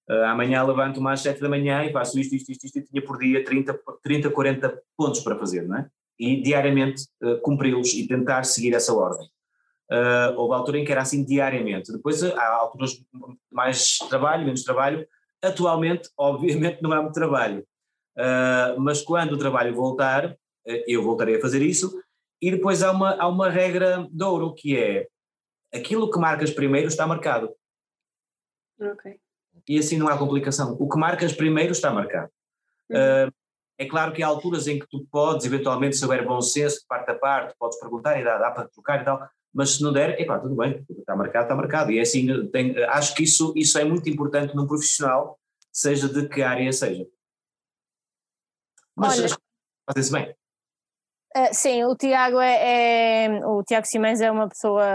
[0.10, 3.02] uh, amanhã levanto-me às 7 da manhã e faço isto, isto, isto, isto, e tinha
[3.04, 5.90] por dia 30, 30, 40 pontos para fazer, não é?
[6.20, 9.28] E diariamente uh, cumpri-los e tentar seguir essa ordem.
[9.92, 11.92] Uh, houve altura em que era assim diariamente.
[11.92, 13.06] Depois há alturas de
[13.52, 15.08] mais trabalho, menos trabalho,
[15.44, 17.68] Atualmente, obviamente, não há muito trabalho,
[18.18, 20.38] uh, mas quando o trabalho voltar,
[20.88, 22.02] eu voltarei a fazer isso.
[22.42, 25.08] E depois há uma, há uma regra de ouro que é
[25.74, 27.54] aquilo que marcas primeiro está marcado.
[28.80, 29.20] Ok.
[29.68, 30.76] E assim não há complicação.
[30.80, 32.30] O que marcas primeiro está marcado.
[32.90, 33.28] Uhum.
[33.28, 33.34] Uh,
[33.78, 36.86] é claro que há alturas em que tu podes, eventualmente, se houver bom senso, de
[36.86, 39.92] parte a parte, podes perguntar e dá, dá para trocar e tal, mas se não
[39.92, 41.92] der, epá, tudo bem, está marcado, está marcado.
[41.92, 45.40] E é assim, tem, acho que isso, isso é muito importante num profissional,
[45.72, 47.06] seja de que área seja.
[48.96, 49.36] Mas
[49.86, 50.36] fazem-se bem.
[51.36, 54.86] Uh, sim, o Tiago é, é, o Tiago Simões é uma pessoa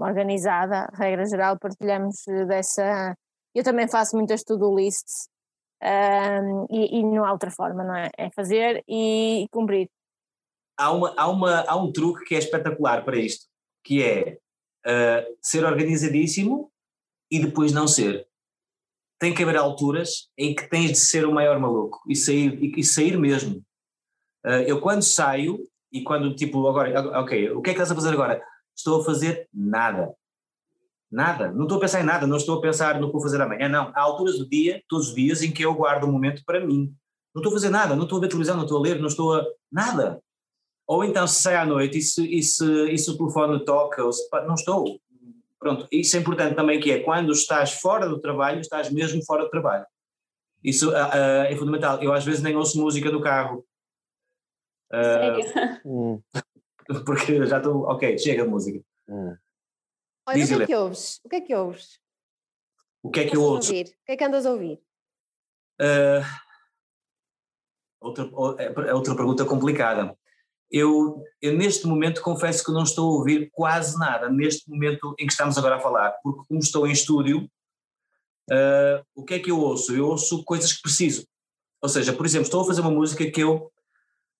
[0.00, 3.16] organizada, regra geral, partilhamos dessa.
[3.56, 5.30] Eu também faço muitas to-do lists
[5.82, 8.10] um, e, e, não há outra forma, não é?
[8.18, 9.88] É fazer e cumprir.
[10.78, 13.46] Há, uma, há, uma, há um truque que é espetacular para isto
[13.82, 14.38] que é
[14.86, 16.70] uh, ser organizadíssimo
[17.30, 18.28] e depois não ser.
[19.18, 22.80] Tem que haver alturas em que tens de ser o maior maluco e sair, e,
[22.80, 23.64] e sair mesmo.
[24.44, 27.94] Uh, eu quando saio e quando tipo agora, ok, o que é que estás a
[27.94, 28.44] fazer agora?
[28.76, 30.14] Estou a fazer nada.
[31.10, 33.40] Nada, não estou a pensar em nada, não estou a pensar no que vou fazer
[33.40, 33.92] amanhã, não.
[33.94, 36.92] Há alturas do dia, todos os dias, em que eu guardo um momento para mim.
[37.34, 39.06] Não estou a fazer nada, não estou a ver televisão, não estou a ler, não
[39.06, 39.46] estou a.
[39.70, 40.20] nada.
[40.86, 44.04] Ou então se sai à noite e se, e se, e se o telefone toca,
[44.04, 45.00] ou se, não estou.
[45.58, 49.44] Pronto, isso é importante também que é quando estás fora do trabalho, estás mesmo fora
[49.44, 49.86] do trabalho.
[50.62, 52.02] Isso uh, uh, é fundamental.
[52.02, 53.64] Eu às vezes nem ouço música no carro.
[54.92, 56.22] Uh,
[57.04, 58.80] porque já estou, ok, chega a música.
[59.08, 59.36] Hum.
[60.26, 61.20] Olha, o que é que ouves?
[61.24, 62.00] O que é que ouves?
[63.02, 63.70] O que é que eu ouço?
[63.70, 64.80] O que é que andas a ouvir?
[65.80, 66.26] Uh,
[68.00, 70.16] outra, é, é outra pergunta complicada.
[70.68, 75.26] Eu, eu, neste momento confesso que não estou a ouvir quase nada, neste momento em
[75.26, 77.48] que estamos agora a falar, porque como estou em estúdio,
[78.50, 79.94] uh, o que é que eu ouço?
[79.94, 81.24] Eu ouço coisas que preciso.
[81.80, 83.70] Ou seja, por exemplo, estou a fazer uma música que eu,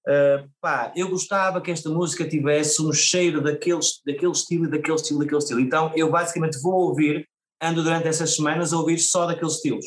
[0.06, 5.20] uh, pá, eu gostava que esta música tivesse um cheiro daquele, daquele estilo, daquele estilo,
[5.20, 5.60] daquele estilo.
[5.60, 7.28] Então eu basicamente vou ouvir,
[7.60, 9.86] ando durante essas semanas a ouvir só daqueles estilos.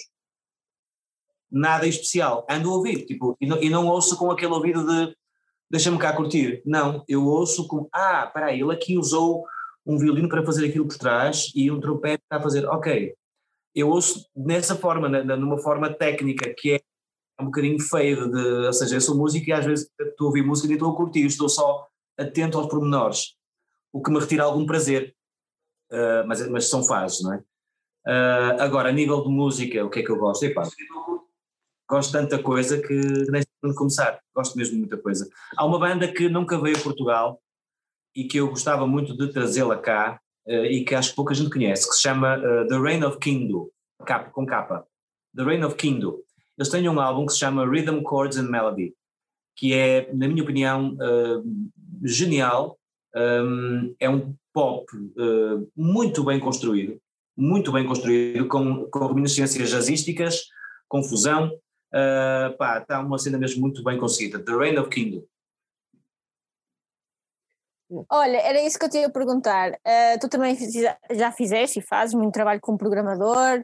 [1.51, 5.15] Nada especial, ando a ouvir, tipo, e não, e não ouço com aquele ouvido de
[5.69, 6.61] deixa-me cá curtir.
[6.65, 9.45] Não, eu ouço como, ah, espera ele aqui usou
[9.85, 13.13] um violino para fazer aquilo por trás e um trompete para fazer, ok.
[13.73, 16.79] Eu ouço nessa forma, numa forma técnica, que é
[17.39, 20.43] um bocadinho feio, de, ou seja, eu sou músico e às vezes estou a ouvir
[20.43, 23.35] música e estou a curtir, estou só atento aos pormenores,
[23.93, 25.15] o que me retira algum prazer,
[25.91, 27.37] uh, mas, mas são fases, não é?
[28.07, 30.43] Uh, agora, a nível de música, o que é que eu gosto?
[30.43, 30.67] Epá,
[31.89, 35.27] gosto de tanta coisa que nem sei começar, gosto mesmo de muita coisa.
[35.55, 37.41] Há uma banda que nunca veio a Portugal
[38.15, 41.49] e que eu gostava muito de trazê-la cá uh, e que acho que pouca gente
[41.49, 43.71] conhece, que se chama The Reign of Kindu,
[44.33, 44.85] com capa.
[45.35, 46.23] The Reign of Kindu.
[46.59, 48.93] Eles têm um álbum que se chama Rhythm, Chords and Melody,
[49.55, 51.43] que é, na minha opinião, uh,
[52.03, 52.77] genial.
[53.15, 57.01] Um, é um pop uh, muito bem construído,
[57.35, 60.41] muito bem construído, com, com reminiscências jazzísticas,
[60.89, 61.47] com fusão.
[61.93, 64.37] Uh, pá, está uma cena mesmo muito bem conseguida.
[64.37, 65.23] The Reign of Kingdom.
[68.11, 69.71] Olha, era isso que eu te ia perguntar.
[69.71, 70.57] Uh, tu também
[71.11, 73.63] já fizeste e fazes muito trabalho como programador,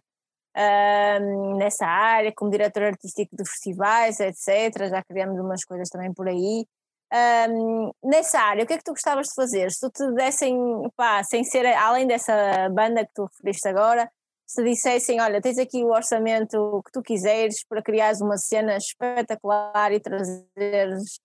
[0.55, 4.89] um, nessa área, como diretor artístico de festivais, etc.
[4.89, 6.65] Já criamos umas coisas também por aí.
[7.13, 9.71] Um, nessa área, o que é que tu gostavas de fazer?
[9.71, 10.57] Se tu te dessem,
[10.95, 14.09] pá, sem ser além dessa banda que tu referiste agora,
[14.45, 19.91] se dissessem, olha, tens aqui o orçamento que tu quiseres para criares uma cena espetacular
[19.91, 21.19] e trazeres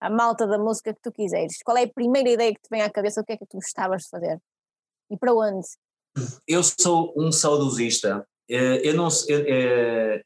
[0.00, 2.82] a malta da música que tu quiseres, qual é a primeira ideia que te vem
[2.82, 3.20] à cabeça?
[3.20, 4.38] O que é que tu gostavas de fazer?
[5.08, 5.66] E para onde?
[6.46, 10.22] Eu sou um saudosista eu não eu, eh,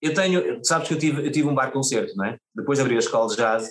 [0.00, 2.38] eu tenho, sabes que eu tive, eu tive um bar concerto, não é?
[2.54, 3.68] Depois de abrir a escola de jazz,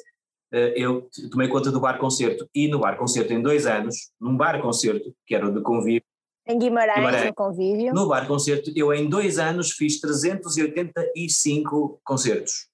[0.51, 4.35] eh, eu tomei conta do bar concerto e no bar concerto em dois anos, num
[4.35, 6.03] bar concerto, que era o de convívio.
[6.47, 7.93] Em Guimarães, Guimarães, no convívio.
[7.93, 12.69] No bar concerto, eu em dois anos fiz 385 concertos.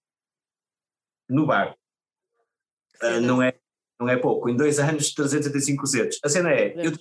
[1.28, 1.76] No bar.
[3.02, 3.56] Uh, não, é,
[4.00, 4.48] não é pouco.
[4.48, 6.20] Em dois anos, 385 concertos.
[6.24, 7.00] A cena é, eu de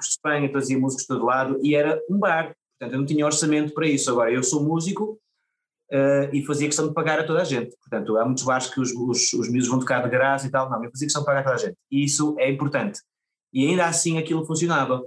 [0.00, 2.54] Espanha, trazia músicos de todo lado e era um bar.
[2.78, 4.10] Portanto, eu não tinha orçamento para isso.
[4.10, 5.20] Agora, eu sou músico
[5.92, 7.76] uh, e fazia questão de pagar a toda a gente.
[7.76, 10.68] Portanto, há muitos bares que os, os, os miúdos vão tocar de graça e tal.
[10.68, 11.76] Não, eu fazia questão de pagar a toda a gente.
[11.90, 13.00] E isso é importante.
[13.52, 15.04] E ainda assim aquilo funcionava.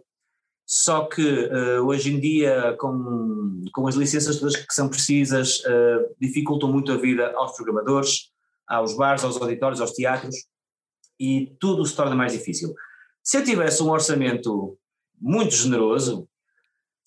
[0.66, 6.14] Só que uh, hoje em dia, com, com as licenças todas que são precisas, uh,
[6.20, 8.32] dificultam muito a vida aos programadores,
[8.68, 10.36] aos bares, aos auditórios, aos teatros,
[11.18, 12.76] e tudo se torna mais difícil.
[13.24, 14.78] Se eu tivesse um orçamento
[15.20, 16.28] muito generoso,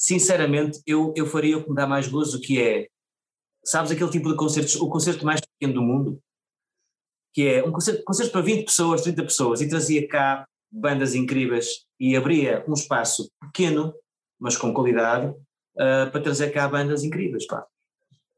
[0.00, 2.88] sinceramente, eu, eu faria o que me dá mais gozo, que é,
[3.62, 6.18] sabes aquele tipo de concertos, o concerto mais pequeno do mundo,
[7.34, 11.84] que é um concerto, concerto para 20 pessoas, 30 pessoas, e trazia cá bandas incríveis
[11.98, 13.92] e abria um espaço pequeno,
[14.40, 17.66] mas com qualidade, uh, para trazer cá bandas incríveis, pá.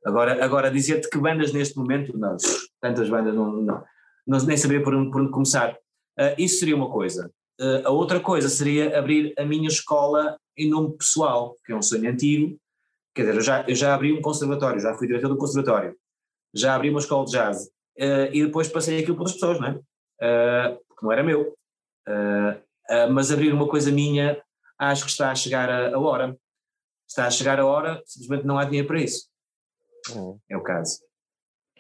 [0.05, 2.37] Agora, agora dizer-te que bandas neste momento, não,
[2.81, 3.85] tantas bandas, não, não,
[4.27, 5.75] não nem saber por onde, por onde começar.
[6.19, 7.31] Uh, isso seria uma coisa.
[7.61, 11.83] Uh, a outra coisa seria abrir a minha escola em nome pessoal, que é um
[11.83, 12.59] sonho antigo.
[13.15, 15.97] Quer dizer, eu já, eu já abri um conservatório, já fui diretor do conservatório,
[16.55, 17.67] já abri uma escola de jazz
[17.99, 19.73] uh, e depois passei aquilo para outras pessoas, não é?
[19.73, 21.55] Uh, porque não era meu.
[23.13, 24.43] mas abrir uma coisa minha,
[24.79, 26.37] acho que está a chegar a, a, hora.
[27.09, 29.29] Está a chegar a hora, simplesmente não há dinheiro para isso.
[30.17, 30.39] Hum.
[30.49, 31.01] É o caso.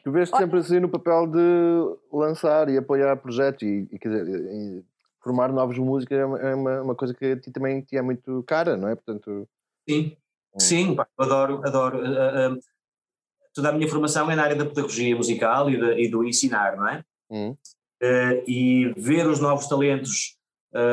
[0.04, 4.85] Tu vês sempre assim no papel de lançar e apoiar projetos e, e quer dizer,
[5.22, 8.42] formar novos músicos é uma, é uma, coisa que a ti também te é muito
[8.42, 8.94] cara, não é?
[8.94, 9.48] Portanto,
[9.88, 10.16] sim,
[10.54, 10.61] hum.
[10.61, 11.98] sim, pá, adoro, adoro.
[11.98, 12.61] Uh, uh,
[13.54, 16.76] toda a minha formação é na área da pedagogia musical e, de, e do ensinar,
[16.76, 17.04] não é?
[17.30, 17.56] Hum.
[18.02, 20.37] Uh, e ver os novos talentos,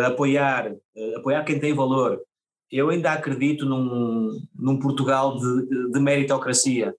[0.06, 0.76] apoiar,
[1.16, 2.22] apoiar quem tem valor.
[2.70, 6.94] Eu ainda acredito num, num Portugal de, de meritocracia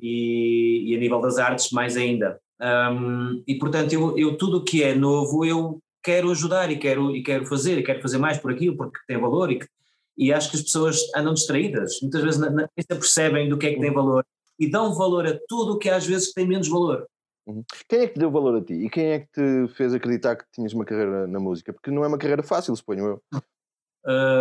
[0.00, 2.38] e, e, a nível das artes mais ainda.
[2.60, 7.14] Um, e portanto eu, eu tudo o que é novo eu quero ajudar e quero,
[7.14, 9.68] e quero fazer, e quero fazer mais por aquilo, porque tem valor e, que,
[10.16, 13.74] e acho que as pessoas andam distraídas, muitas vezes nem se percebem do que é
[13.74, 14.24] que tem valor
[14.58, 17.06] e dão valor a tudo o que às vezes tem menos valor.
[17.46, 17.62] Uhum.
[17.86, 18.72] Quem é que te deu valor a ti?
[18.72, 21.74] E quem é que te fez acreditar que tinhas uma carreira na música?
[21.74, 23.40] Porque não é uma carreira fácil, suponho eu.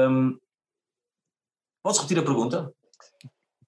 [0.09, 0.37] Um,
[1.83, 2.73] posso repetir a pergunta?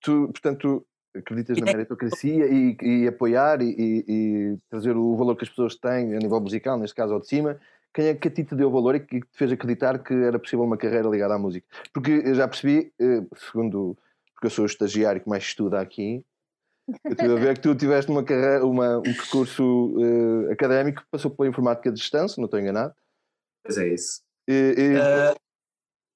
[0.02, 5.44] Tu, portanto, acreditas na meritocracia e, e apoiar e, e, e, trazer o valor que
[5.44, 7.60] as pessoas têm a nível musical, neste caso ao de cima.
[7.94, 10.38] Quem é que a ti te deu valor e que te fez acreditar que era
[10.38, 11.68] possível uma carreira ligada à música?
[11.94, 13.98] Porque eu já percebi, eh, segundo,
[14.34, 16.24] porque eu sou o estagiário que mais estuda aqui,
[17.06, 19.64] eu estive a ver que tu tiveste uma carreira, uma, um percurso
[19.98, 22.94] uh, académico que passou pela informática de distância, não estou enganado.
[23.64, 24.22] Pois é isso.
[24.48, 25.36] E, e, uh,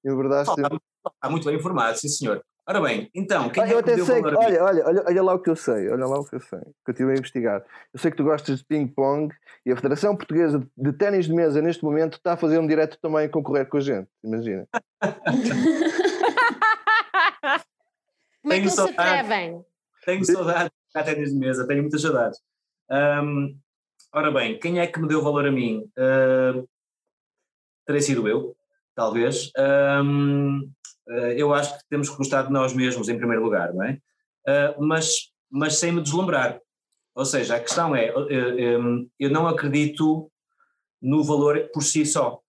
[0.04, 0.50] em verdade.
[0.50, 2.44] Está muito bem informado, sim senhor.
[2.66, 5.34] Ora bem, então, quem olha, é eu que sei, valor olha, olha, olha, olha lá
[5.34, 7.62] o que eu sei, olha lá o que eu sei, que eu estive a investigar.
[7.92, 9.34] Eu sei que tu gostas de ping-pong
[9.66, 12.98] e a Federação Portuguesa de Ténis de Mesa neste momento está a fazer um direto
[13.02, 14.66] também a concorrer com a gente, imagina.
[18.40, 19.62] Como é que eles se atrevem?
[20.04, 22.38] Tenho saudades de ténis de mesa, tenho muitas saudades.
[22.90, 23.58] Um,
[24.12, 25.90] ora bem, quem é que me deu valor a mim?
[25.98, 26.66] Uh,
[27.86, 28.56] terei sido eu,
[28.94, 29.50] talvez.
[29.58, 30.70] Um,
[31.36, 33.98] eu acho que temos que gostar de nós mesmos em primeiro lugar, não é?
[34.46, 36.60] Uh, mas, mas sem me deslumbrar.
[37.14, 40.30] Ou seja, a questão é, eu não acredito
[41.00, 42.40] no valor por si só.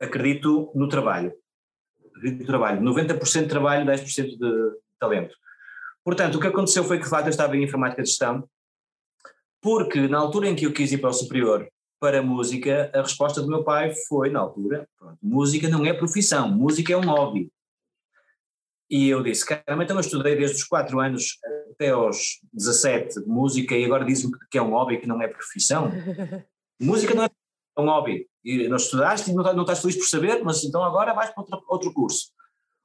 [0.00, 1.32] Acredito no trabalho.
[2.14, 2.80] Acredito no trabalho.
[2.80, 5.34] 90% de trabalho, 10% de talento.
[6.04, 8.48] Portanto, o que aconteceu foi que de facto eu estava em informática de gestão,
[9.60, 11.68] porque na altura em que eu quis ir para o superior
[12.00, 15.92] para a música, a resposta do meu pai foi, na altura, pronto, música não é
[15.92, 17.50] profissão, música é um hobby.
[18.90, 21.38] E eu disse, caramba, então eu estudei desde os 4 anos
[21.72, 25.92] até aos 17 música e agora diz-me que é um hobby, que não é profissão.
[26.80, 27.30] música não é
[27.78, 28.26] um hobby.
[28.44, 31.42] E não estudaste e não, não estás feliz por saber, mas então agora vais para
[31.42, 32.32] outro, outro curso.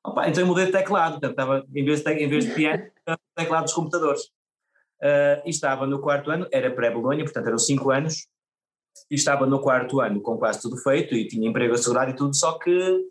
[0.05, 2.83] Opa, então eu mudei de teclado, portanto, estava, em, vez de, em vez de piano,
[3.35, 4.23] teclado dos computadores.
[5.01, 8.27] Uh, e estava no quarto ano, era pré-Bolonha, portanto eram cinco anos,
[9.09, 12.35] e estava no quarto ano com quase tudo feito e tinha emprego assegurado e tudo,
[12.35, 13.09] só que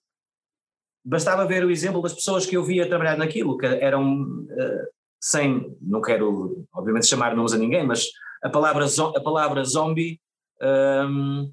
[1.05, 4.87] bastava ver o exemplo das pessoas que eu via trabalhar naquilo, que eram uh,
[5.21, 8.09] sem, não quero obviamente chamar nomes a ninguém, mas
[8.43, 10.21] a palavra, a palavra zombie
[11.09, 11.53] um,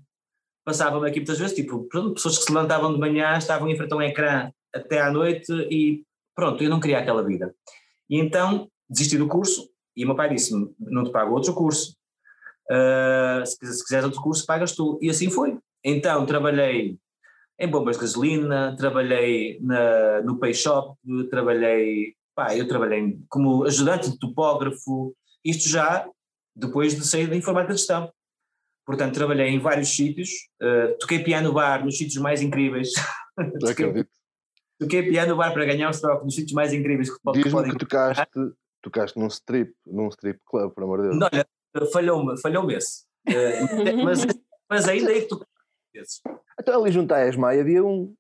[0.66, 3.98] passava-me aqui muitas vezes, tipo, pessoas que se levantavam de manhã, estavam em frente a
[3.98, 6.04] um ecrã até à noite e
[6.36, 7.54] pronto, eu não queria aquela vida.
[8.10, 11.96] E então desisti do curso e meu pai disse-me, não te pago outro curso,
[12.72, 14.98] uh, se, se quiseres outro curso pagas tu.
[15.02, 15.58] E assim foi.
[15.84, 16.98] Então trabalhei
[17.60, 20.98] em bombas de gasolina, trabalhei na, no Pay Shop,
[21.30, 26.08] trabalhei, pá, eu trabalhei como ajudante de topógrafo, isto já
[26.56, 28.12] depois de sair da informática de gestão.
[28.86, 30.30] Portanto, trabalhei em vários sítios,
[30.62, 32.92] uh, toquei piano bar nos sítios mais incríveis.
[33.70, 34.10] Acredito.
[34.80, 38.26] Toquei piano bar para ganhar um troco nos sítios mais incríveis que Diz-me que tocaste,
[38.82, 41.20] tocaste num strip, num strip club, por amor de Deus.
[41.20, 43.04] Não, olha, falhou-me, falhou-me esse.
[43.28, 44.26] Uh, mas,
[44.70, 45.46] mas ainda é que tu
[46.60, 48.14] Então ali junto à ESMAI havia um.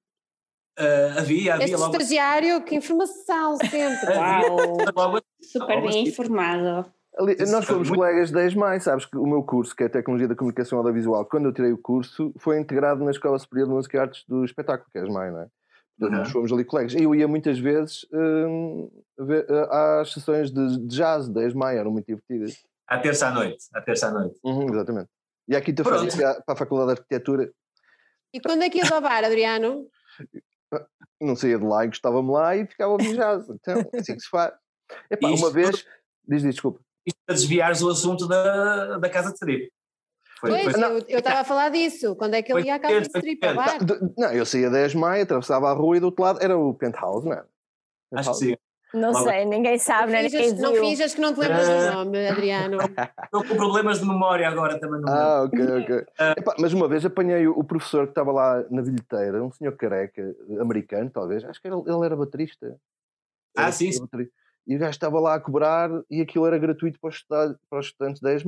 [0.79, 1.91] Uh, havia, havia este logo.
[1.91, 4.13] estagiário, que informação sempre.
[4.15, 5.19] Uau!
[5.41, 6.89] Super bem informado.
[7.17, 7.99] Ali, nós fomos muito...
[7.99, 11.45] colegas da ESMAI, sabes que o meu curso, que é Tecnologia da Comunicação Audiovisual, quando
[11.45, 14.89] eu tirei o curso, foi integrado na Escola Superior de Música e Artes do Espetáculo,
[14.89, 15.47] que é a ESMAI, não é?
[15.99, 16.11] Uhum.
[16.11, 16.93] Nós fomos ali colegas.
[16.93, 21.77] E eu ia muitas vezes uh, ver, uh, às sessões de, de jazz da ESMAI,
[21.77, 22.63] eram muito divertidas.
[22.87, 24.39] À terça à noite, à terça à noite.
[24.43, 25.09] Uhum, exatamente.
[25.49, 27.51] E à quinta-feira para a Faculdade de Arquitetura.
[28.31, 29.87] E quando é que ias ao bar, Adriano?
[31.19, 33.49] Não saía de lá e gostava-me lá e ficava jazz.
[33.49, 34.53] Então, é assim que se faz.
[35.09, 35.85] Epá, uma vez...
[36.27, 36.79] Diz, diz, desculpa.
[37.05, 39.73] Isto para desviares o assunto da, da casa de strip.
[40.39, 41.05] Foi, pois, foi...
[41.09, 42.15] eu estava a falar disso.
[42.15, 43.41] Quando é que ele ia à casa de strip?
[43.41, 46.55] Não, não, eu saía 10 de maio, atravessava a rua e do outro lado era
[46.55, 47.43] o penthouse, não é?
[48.13, 48.55] Acho que sim.
[48.93, 52.77] Não sei, ninguém sabe, não, finjas, não finjas que não te lembras do nome, Adriano.
[53.23, 55.01] Estou com problemas de memória agora também.
[55.01, 56.05] Não ah, ok, ok.
[56.37, 60.35] Epá, mas uma vez apanhei o, professor que estava lá na bilheteira, um senhor careca,
[60.59, 62.75] americano talvez, acho que ele, ele era baterista.
[63.55, 63.91] Ah, era sim.
[63.99, 64.33] Baterista.
[64.65, 68.41] E o gajo estava lá a cobrar e aquilo era gratuito para os, estudantes 10
[68.41, 68.47] de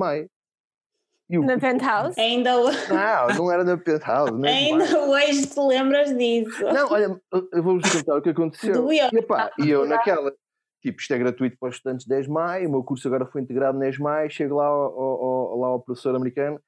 [1.40, 2.20] Na penthouse?
[2.20, 2.78] Ainda hoje.
[2.94, 4.46] Não, não era na penthouse.
[4.46, 6.64] Ainda hoje te lembras disso.
[6.64, 7.22] Não, olha,
[7.54, 8.74] eu vou-vos contar o que aconteceu.
[8.74, 9.10] Doeu.
[9.12, 10.34] E, epá, e eu naquela,
[10.82, 13.26] tipo, isto é gratuito para os estudantes de 10 de maio, o meu curso agora
[13.26, 16.60] foi integrado no 10 de maio, chego lá ao, ao, lá ao professor americano,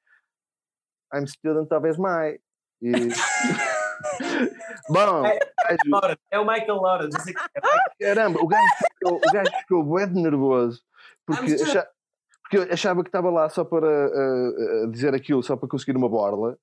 [1.12, 2.40] I'm student of 10 de maio.
[2.80, 2.92] E...
[4.88, 5.38] Bom, é,
[6.30, 7.34] é, o Michael Lawrence.
[8.00, 10.82] Caramba, o gajo ficou, o gajo ficou bué de nervoso
[11.26, 11.88] porque, acha,
[12.44, 15.96] porque eu achava que estava lá só para uh, uh, dizer aquilo, só para conseguir
[15.96, 16.56] uma borla.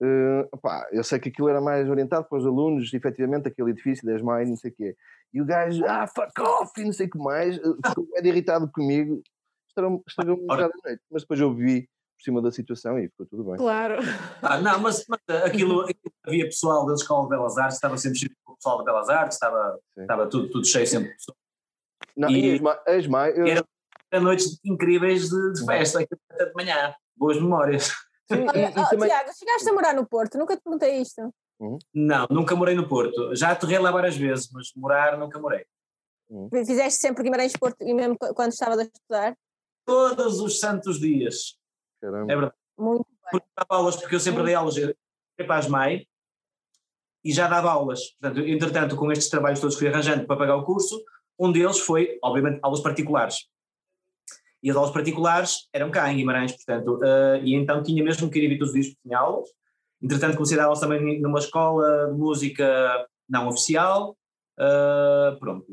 [0.00, 4.06] Uh, opá, eu sei que aquilo era mais orientado para os alunos, efetivamente, aquele edifício
[4.06, 4.96] das mães, não sei o quê.
[5.34, 8.70] E o gajo, ah, fuck off, e não sei o que mais, ficou bem irritado
[8.72, 9.22] comigo,
[9.68, 11.02] estragou-me um bocado noite.
[11.10, 11.82] Mas depois eu vi
[12.16, 13.56] por cima da situação e ficou tudo bem.
[13.56, 13.96] Claro.
[14.40, 18.18] Ah, não, mas, mas aquilo, aquilo, havia pessoal da Escola de Belas Artes, estava sempre
[18.18, 21.12] cheio o pessoal de Belas Artes, estava, estava tudo, tudo cheio sempre.
[22.16, 23.62] Não, e, e as, as mais, eu...
[24.12, 27.88] noites incríveis de, de festa, até de manhã, boas memórias.
[28.30, 29.08] Sim, e, e oh, também...
[29.08, 31.32] Tiago, chegaste a morar no Porto, nunca te perguntei isto.
[31.60, 31.78] Uhum.
[31.94, 33.34] Não, nunca morei no Porto.
[33.34, 35.64] Já aterrei lá várias vezes, mas morar nunca morei.
[36.30, 36.48] Uhum.
[36.50, 39.36] Fizeste sempre Guimarães Porto e mesmo quando estava a estudar?
[39.84, 41.56] Todos os santos dias.
[42.00, 42.32] Caramba.
[42.32, 42.54] É verdade.
[42.78, 43.30] Muito bem.
[43.30, 44.74] Porque dava aulas, porque eu sempre dei aulas
[45.36, 46.06] para as MAI
[47.24, 48.12] e já dava aulas.
[48.20, 51.02] Portanto, entretanto, com estes trabalhos todos que fui arranjando para pagar o curso,
[51.38, 53.48] um deles foi, obviamente, aulas particulares.
[54.62, 58.38] E as aulas particulares eram cá em Guimarães, portanto, uh, e então tinha mesmo que
[58.38, 59.48] ir todos os porque tinha aulas.
[60.02, 64.16] Entretanto, comecei a dar aulas também numa escola de música não oficial.
[64.58, 65.66] Uh, pronto,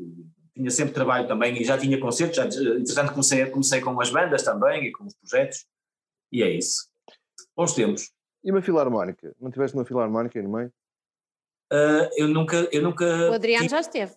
[0.54, 2.36] tinha sempre trabalho também e já tinha concertos.
[2.36, 5.66] Já, entretanto, comecei, comecei com as bandas também e com os projetos.
[6.32, 6.88] E é isso.
[7.56, 8.10] Bons tempos.
[8.44, 9.34] E uma filarmónica?
[9.40, 10.72] Não tiveste uma filarmónica aí no meio?
[11.72, 12.56] Uh, eu nunca.
[12.70, 14.14] Eu nunca o Adriano tive, já esteve.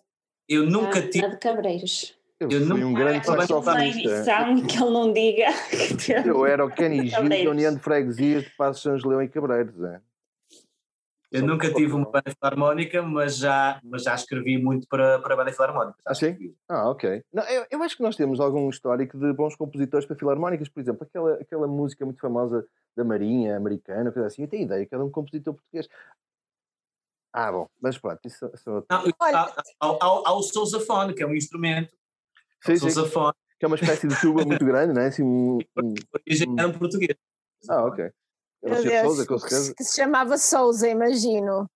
[0.47, 1.27] Eu nunca tive.
[1.27, 2.18] de Cabreiros.
[2.39, 4.45] Eu, eu fui um grande saxofonista.
[4.67, 5.47] que ele não diga.
[6.25, 9.75] Eu era o Kenny Gil da União de Freguesias de Passos São Leão e Cabreiros.
[9.83, 9.99] É.
[11.31, 15.37] Eu nunca tive uma banda filarmónica, mas já, mas já escrevi muito para, para a
[15.37, 15.97] banda filarmónica.
[16.05, 16.55] Ah, sim?
[16.67, 17.23] Ah, ok.
[17.31, 20.79] Não, eu, eu acho que nós temos algum histórico de bons compositores para filarmónicas, por
[20.79, 22.65] exemplo, aquela, aquela música muito famosa
[22.97, 25.87] da Marinha americana, coisa assim, eu tenho ideia que era um compositor português.
[27.31, 31.27] Ah, bom, mas pronto, isso, isso é Não, há, há, há, o sousafone, que é
[31.27, 31.98] um instrumento.
[32.65, 32.89] Sim, sim.
[32.89, 33.33] Sousafone.
[33.59, 35.07] Que é uma espécie de tuba muito grande, não é?
[35.07, 36.59] Assim, um, um, um...
[36.59, 37.17] era um português.
[37.69, 38.09] Ah, ok.
[38.63, 39.73] Meu Deus, Sousa, com certeza.
[39.75, 41.69] Que se chamava Souza, imagino.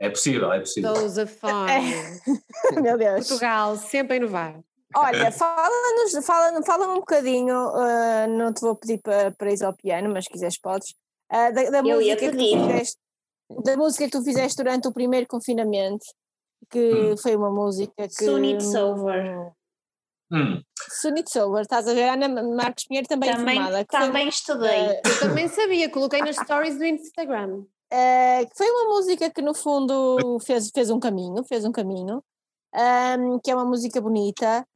[0.00, 0.94] É possível, é possível.
[0.94, 1.70] Souza Fone.
[1.70, 2.80] É.
[2.80, 3.28] Meu Deus.
[3.28, 4.60] Portugal, sempre a inovar.
[4.96, 9.76] Olha, fala-nos, fala, fala um bocadinho, uh, não te vou pedir para, para ir ao
[9.76, 10.94] piano, mas se quiseres podes,
[11.30, 12.96] uh, da, da música que tu fizeste,
[13.64, 16.06] da música que tu fizeste durante o primeiro confinamento,
[16.70, 17.16] que hum.
[17.18, 18.24] foi uma música que...
[18.24, 19.52] Soon It's Over.
[20.30, 20.62] Hum.
[20.90, 22.08] Sunit Silver, estás a ver?
[22.10, 23.84] Ana Marcos Pinheiro também, também informada.
[23.86, 24.86] Também foi, estudei.
[24.86, 27.64] Uh, eu também sabia, coloquei nas stories do Instagram.
[27.92, 32.22] Uh, foi uma música que no fundo fez, fez um caminho, fez um caminho,
[32.74, 34.66] um, que é uma música bonita.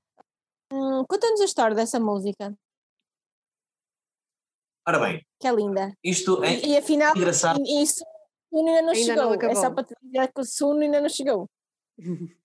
[0.73, 2.55] Um, Conta-nos a história dessa música.
[4.89, 5.25] Ora bem.
[5.39, 5.93] Que é linda.
[6.03, 7.61] Isto é e, e afinal, engraçado.
[7.63, 8.03] Isso
[8.53, 9.37] ainda não ainda chegou.
[9.37, 11.49] Não é só para te dizer que o Suno ainda não chegou.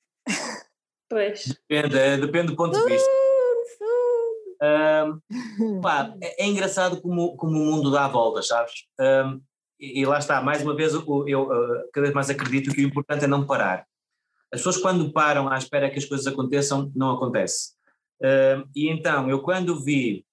[1.10, 1.58] Pois.
[1.70, 3.10] Depende, é, depende do ponto de vista.
[4.62, 8.86] Um, pá, é, é, engraçado como, como o mundo dá voltas, sabes?
[9.00, 9.42] Um,
[9.80, 12.84] e, e, lá está, mais uma vez, eu, eu uh, cada vez mais acredito que
[12.84, 13.86] o importante é não parar.
[14.52, 17.74] As pessoas, quando param à espera que as coisas aconteçam, não acontece.
[18.22, 20.26] Um, e então, eu quando vi,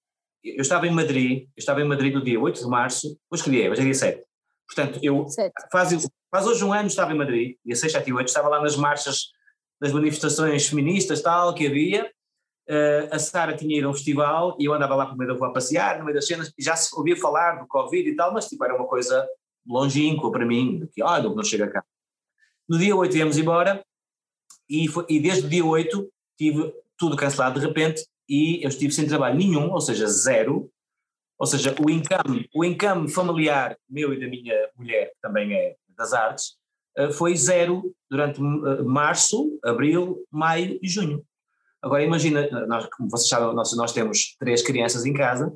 [0.43, 3.51] eu estava em Madrid, eu estava em Madrid no dia 8 de março, hoje que
[3.51, 3.69] dia é?
[3.69, 4.23] Hoje é dia 7.
[4.67, 5.27] Portanto, eu
[5.71, 8.59] faz, faz hoje um ano estava em Madrid, dia 6, 7 e 8, estava lá
[8.59, 9.34] nas marchas
[9.79, 12.11] das manifestações feministas tal que havia.
[12.67, 15.37] Uh, a Sara tinha ido a um festival e eu andava lá por meio da
[15.37, 18.15] rua a passear, no meio das cenas, e já se ouvia falar do Covid e
[18.15, 19.27] tal, mas tipo, era uma coisa
[19.67, 21.83] longínqua para mim, que olha, não chega cá.
[22.67, 23.85] No dia 8 íamos embora
[24.67, 28.91] e, foi, e desde o dia 8 tive tudo cancelado de repente e eu estive
[28.91, 30.71] sem trabalho nenhum, ou seja, zero,
[31.37, 36.13] ou seja, o income, o familiar meu e da minha mulher, que também é das
[36.13, 36.57] artes,
[37.11, 41.23] foi zero durante eh, março, abril, maio e junho.
[41.81, 45.55] Agora imagina, nós, como vocês sabem, nós, nós temos três crianças em casa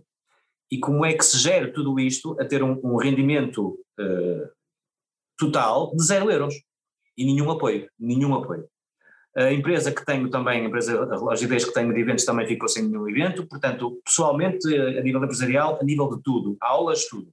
[0.71, 4.49] e como é que se gera tudo isto a ter um, um rendimento uh,
[5.37, 6.53] total de zero euros
[7.17, 8.67] e nenhum apoio, nenhum apoio.
[9.35, 12.67] A empresa que tenho também, a empresa a Logidez que tenho de eventos também ficou
[12.67, 17.31] sem nenhum evento, portanto, pessoalmente, a nível empresarial, a nível de tudo, aulas, tudo.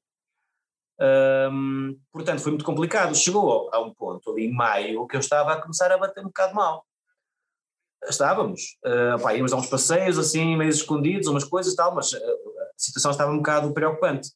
[2.12, 3.14] Portanto, foi muito complicado.
[3.14, 6.28] Chegou a um ponto ali em maio que eu estava a começar a bater um
[6.28, 6.84] bocado mal.
[8.04, 12.12] Estávamos, uh, pá, íamos a uns passeios assim, meio escondidos, umas coisas e tal, mas
[12.12, 14.30] uh, a situação estava um bocado preocupante.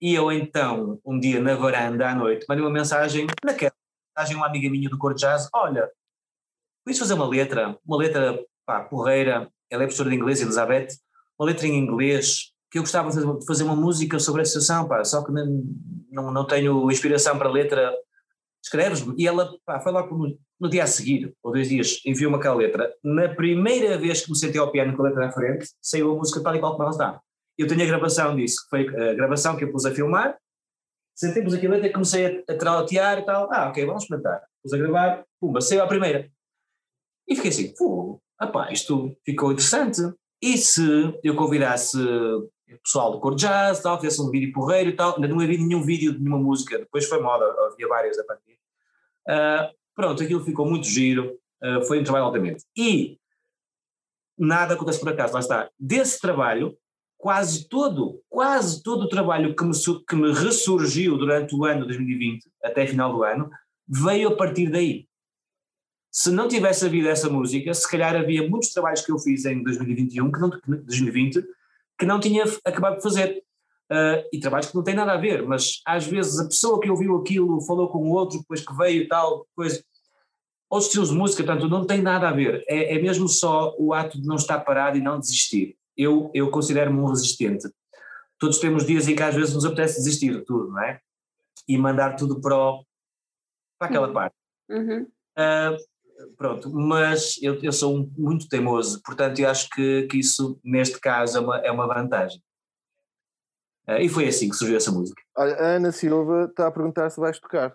[0.00, 3.74] E eu então, um dia na varanda à noite, mandei uma mensagem, naquela
[4.16, 5.90] mensagem, uma amiga minha do Cor Jazz: Olha,
[6.84, 10.88] podes fazer uma letra, uma letra, pá, porreira, ela é professora de inglês, Elizabeth,
[11.38, 15.02] uma letra em inglês, que eu gostava de fazer uma música sobre a situação, pá,
[15.04, 17.94] só que não, não, tenho inspiração para a letra,
[18.62, 19.14] escreves-me.
[19.16, 22.56] E ela, pá, foi logo no, no, dia a seguir, ou dois dias, enviou-me aquela
[22.56, 22.92] letra.
[23.02, 26.16] Na primeira vez que me sentei ao piano com a letra na frente, saiu a
[26.16, 27.20] música tal e qual como ela está.
[27.56, 30.36] Eu tenho a gravação disso, foi a gravação que eu pus a filmar,
[31.14, 34.42] sentei-pus aqui a letra, comecei a, a trautear e tal, ah, ok, vamos experimentar.
[34.62, 36.30] Pus a gravar, pumba, saiu a primeira.
[37.26, 40.00] E fiquei assim, pô, rapaz, isto ficou interessante.
[40.40, 41.98] E se eu convidasse
[42.76, 45.82] pessoal do cor jazz, tal, fez um vídeo porreiro e tal, ainda não havia nenhum
[45.82, 48.58] vídeo de nenhuma música, depois foi moda, havia várias a partir.
[49.26, 52.64] Uh, pronto, aquilo ficou muito giro, uh, foi um trabalho altamente.
[52.76, 53.18] E
[54.38, 55.70] nada acontece por acaso, lá está.
[55.78, 56.76] Desse trabalho,
[57.16, 59.72] quase todo, quase todo o trabalho que me,
[60.06, 63.50] que me ressurgiu durante o ano 2020, até final do ano,
[63.86, 65.08] veio a partir daí.
[66.10, 69.62] Se não tivesse havido essa música, se calhar havia muitos trabalhos que eu fiz em
[69.62, 71.44] 2021, que não, 2020,
[71.98, 73.42] que não tinha acabado de fazer.
[73.90, 76.90] Uh, e trabalhos que não têm nada a ver, mas às vezes a pessoa que
[76.90, 79.82] ouviu aquilo falou com o outro, depois que veio e tal, coisa.
[80.68, 82.62] Outros estilos de música, portanto, não tem nada a ver.
[82.68, 85.78] É, é mesmo só o ato de não estar parado e não desistir.
[85.96, 87.66] Eu, eu considero-me um resistente.
[88.38, 91.00] Todos temos dias em que às vezes nos apetece desistir de tudo, não é?
[91.66, 92.84] E mandar tudo para, o,
[93.78, 94.12] para aquela uhum.
[94.12, 94.36] parte.
[94.68, 95.06] Uhum.
[95.38, 95.76] Uh,
[96.36, 101.38] pronto, mas eu, eu sou muito teimoso, portanto eu acho que, que isso neste caso
[101.38, 102.42] é uma, é uma vantagem.
[103.88, 105.22] Uh, e foi assim que surgiu essa música.
[105.36, 107.74] Olha, a Ana Silva está a perguntar se vais tocar.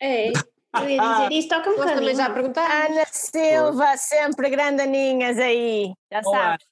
[0.00, 2.70] É, eu ia dizer isso, toca um Nós também já perguntámos.
[2.96, 6.38] Ana Silva, sempre grandaninhas aí, já Olá.
[6.50, 6.66] sabes.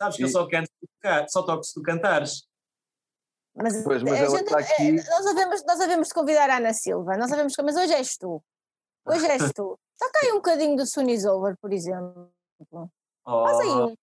[0.00, 2.46] Sabes que eu só canto se tocar, só toco se tu cantares.
[3.56, 4.88] Mas, Pois, mas a ela gente- está aqui.
[4.88, 8.16] eh, nós, havemos, nós havemos de convidar a Ana Silva, nós havemos, mas hoje és
[8.16, 8.40] tu.
[9.06, 9.76] Hoje és tu.
[9.98, 12.30] Toca aí um bocadinho do Sun is Over, por exemplo.
[13.24, 13.94] Faz aí Oh, um,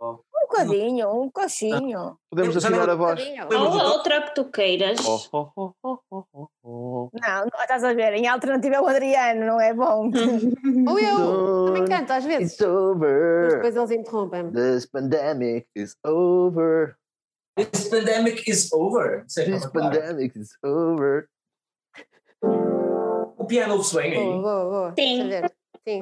[0.00, 0.10] oh.
[0.12, 2.18] um bocadinho, um coxinho.
[2.30, 3.20] Podemos não- a voz.
[3.52, 4.98] Ou outra que tu queiras.
[5.06, 7.10] Oh, oh, oh, oh, oh, oh, oh.
[7.14, 10.10] Não, não, estás a ver, em alternativa é o Adriano, não é bom.
[10.90, 12.52] Ou eu, também canto às vezes.
[12.54, 13.44] It's over.
[13.44, 14.52] Mas depois eles interrompem-me.
[14.52, 16.96] This pandemic is over.
[17.56, 19.18] This pandemic is over.
[19.18, 19.90] É This espetacular.
[19.92, 21.28] pandemic is over.
[23.44, 24.14] O piano bem aí.
[24.14, 24.94] Boa, boa, boa.
[24.98, 25.28] Sim.
[25.28, 25.54] Deixa ver.
[25.86, 26.00] Sim.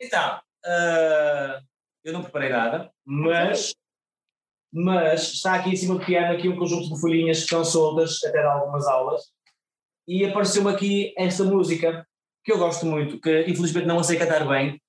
[0.00, 1.62] Então, ah,
[2.02, 3.72] eu não preparei nada, mas,
[4.72, 8.18] mas está aqui em cima do piano aqui um conjunto de folhinhas que estão soltas
[8.24, 9.32] até de algumas aulas
[10.08, 12.04] e apareceu-me aqui esta música
[12.42, 14.82] que eu gosto muito, que infelizmente não a sei cantar bem,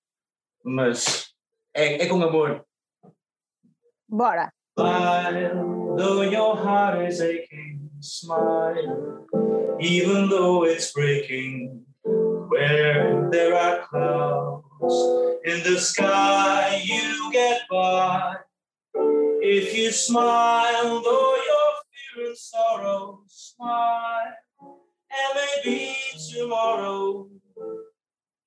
[0.65, 1.31] mas
[1.75, 2.65] é, é com amor.
[4.09, 4.51] Bora.
[4.75, 9.25] Smile, though your heart is aching, smile,
[9.79, 11.85] even though it's breaking.
[12.03, 14.93] Where there are clouds
[15.45, 18.35] in the sky, you get by.
[19.41, 25.95] If you smile, though your fear and sorrow, smile, and maybe
[26.31, 27.29] tomorrow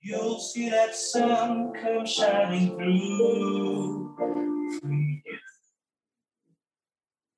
[0.01, 4.17] you'll see that sun come shining through.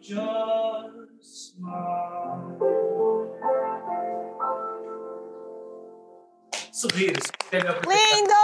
[0.00, 2.58] just smile.
[6.72, 7.12] Sorrir,
[7.52, 8.34] é a Lindo!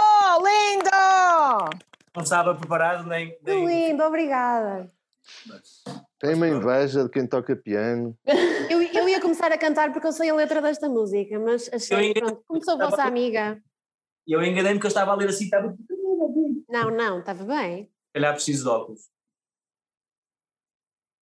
[0.43, 1.79] Lindo!
[2.15, 3.31] não estava preparado nem.
[3.31, 4.91] Que nem lindo, obrigada.
[5.47, 5.83] mas-
[6.19, 8.17] Tem uma inveja de quem toca piano.
[8.69, 11.75] Eu, eu ia começar a cantar porque eu sei a letra desta música, mas Eu
[11.77, 13.61] achei, pronto, como sou vossa amiga.
[14.27, 15.71] E eu enganei-me que eu estava a ler assim, estava.
[15.71, 17.89] Se Não, não, estava bem.
[18.13, 19.01] calhar preciso de óculos.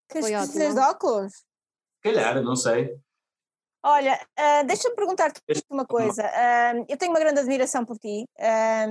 [0.10, 1.34] Queres Foi precisas de óculos?
[2.02, 2.96] calhar, não sei.
[3.84, 5.40] Olha, ah, deixa-me perguntar-te
[5.70, 6.24] uma coisa.
[6.26, 8.88] Ah, eu tenho uma grande admiração por ti, ah,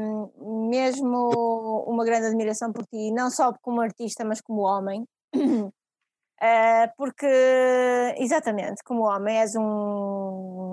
[0.69, 5.05] mesmo uma grande admiração por ti, não só como artista, mas como homem.
[6.97, 7.27] Porque,
[8.19, 9.62] exatamente, como homem, és um,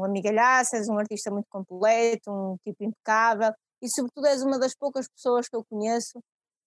[0.02, 4.76] um amigalhaço, és um artista muito completo, um tipo impecável e, sobretudo, és uma das
[4.76, 6.20] poucas pessoas que eu conheço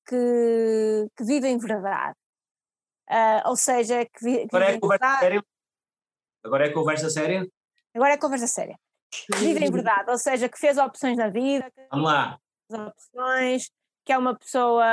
[0.08, 2.16] que, que vivem verdade.
[3.08, 5.44] Ah, ou seja, que, vi, que Agora é conversa séria?
[6.42, 7.48] Agora é conversa séria?
[7.94, 8.78] Agora é conversa séria.
[9.10, 12.38] Que Vive em verdade, ou seja, que fez opções na vida, que Vamos lá.
[12.70, 13.70] opções,
[14.04, 14.84] que é uma pessoa,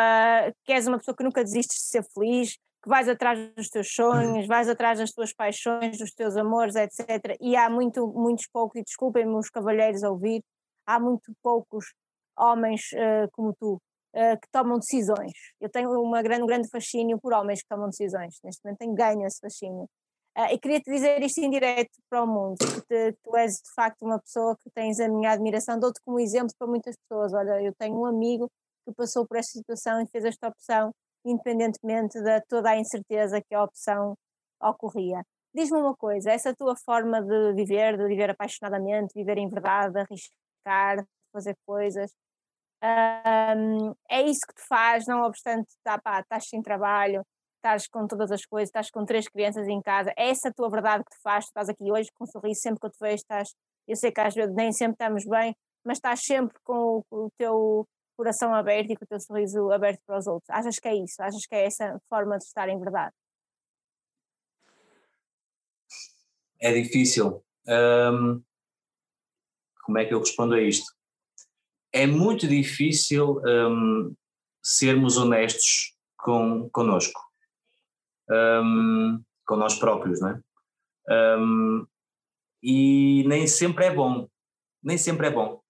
[0.63, 3.93] que és uma pessoa que nunca desistes de ser feliz, que vais atrás dos teus
[3.93, 7.35] sonhos, vais atrás das tuas paixões, dos teus amores, etc.
[7.39, 10.43] E há muito, muitos poucos, e desculpem-me os cavalheiros a ouvir,
[10.85, 11.93] há muito poucos
[12.37, 13.81] homens eh, como tu
[14.13, 15.31] eh, que tomam decisões.
[15.59, 18.35] Eu tenho uma grande, um grande fascínio por homens que tomam decisões.
[18.43, 19.87] Neste momento tenho ganho esse fascínio.
[20.35, 23.73] Ah, e queria-te dizer isto em direto para o mundo, que te- tu és de
[23.75, 27.33] facto uma pessoa que tens a minha admiração, dou-te como exemplo para muitas pessoas.
[27.33, 28.49] Olha, eu tenho um amigo
[28.85, 30.91] que passou por esta situação e fez esta opção
[31.25, 34.15] independentemente de toda a incerteza que a opção
[34.61, 35.21] ocorria.
[35.53, 39.99] Diz-me uma coisa, essa tua forma de viver, de viver apaixonadamente, viver em verdade, de
[39.99, 42.11] arriscar, fazer coisas,
[42.83, 47.25] um, é isso que te faz, não obstante tá, pá, estás sem trabalho,
[47.57, 50.69] estás com todas as coisas, estás com três crianças em casa, é essa a tua
[50.69, 52.97] verdade que te faz, tu estás aqui hoje com um sorriso, sempre que eu te
[52.99, 53.49] vejo estás,
[53.87, 57.29] eu sei que às vezes nem sempre estamos bem, mas estás sempre com o, o
[57.37, 60.49] teu coração aberto e com o teu sorriso aberto para os outros.
[60.49, 61.21] Achas que é isso?
[61.21, 63.13] Achas que é essa forma de estar em verdade?
[66.59, 67.43] É difícil.
[69.83, 71.00] Como é que eu respondo a isto?
[71.93, 74.15] É muito difícil um,
[74.61, 77.19] sermos honestos com, connosco,
[78.29, 81.37] um, com nós próprios, não é?
[81.37, 81.85] Um,
[82.63, 84.27] e nem sempre é bom,
[84.81, 85.61] nem sempre é bom.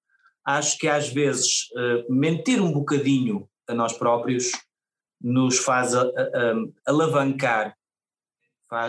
[0.45, 4.51] Acho que às vezes uh, mentir um bocadinho a nós próprios
[5.19, 6.55] nos faz a, a, a,
[6.87, 7.75] alavancar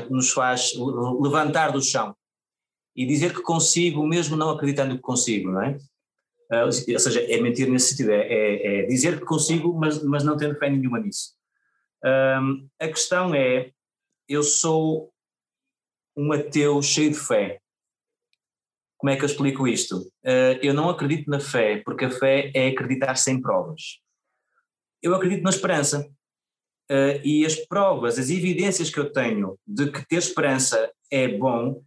[0.08, 0.72] nos faz
[1.20, 2.14] levantar do chão
[2.94, 5.78] e dizer que consigo, mesmo não acreditando que consigo, não é?
[6.52, 10.22] Uh, ou seja, é mentir nesse sentido, é, é, é, dizer que consigo, mas, mas
[10.22, 11.34] não tendo fé nenhuma nisso.
[12.04, 13.72] Um, a questão é,
[14.28, 15.10] eu sou
[16.14, 17.58] um ateu cheio de fé.
[18.98, 19.98] Como é que eu explico isto?
[20.24, 24.00] Uh, eu não acredito na fé, porque a fé é acreditar sem provas.
[25.02, 26.06] Eu acredito na esperança.
[26.90, 31.82] Uh, e as provas, as evidências que eu tenho de que ter esperança é bom,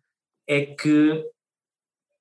[0.47, 1.24] é que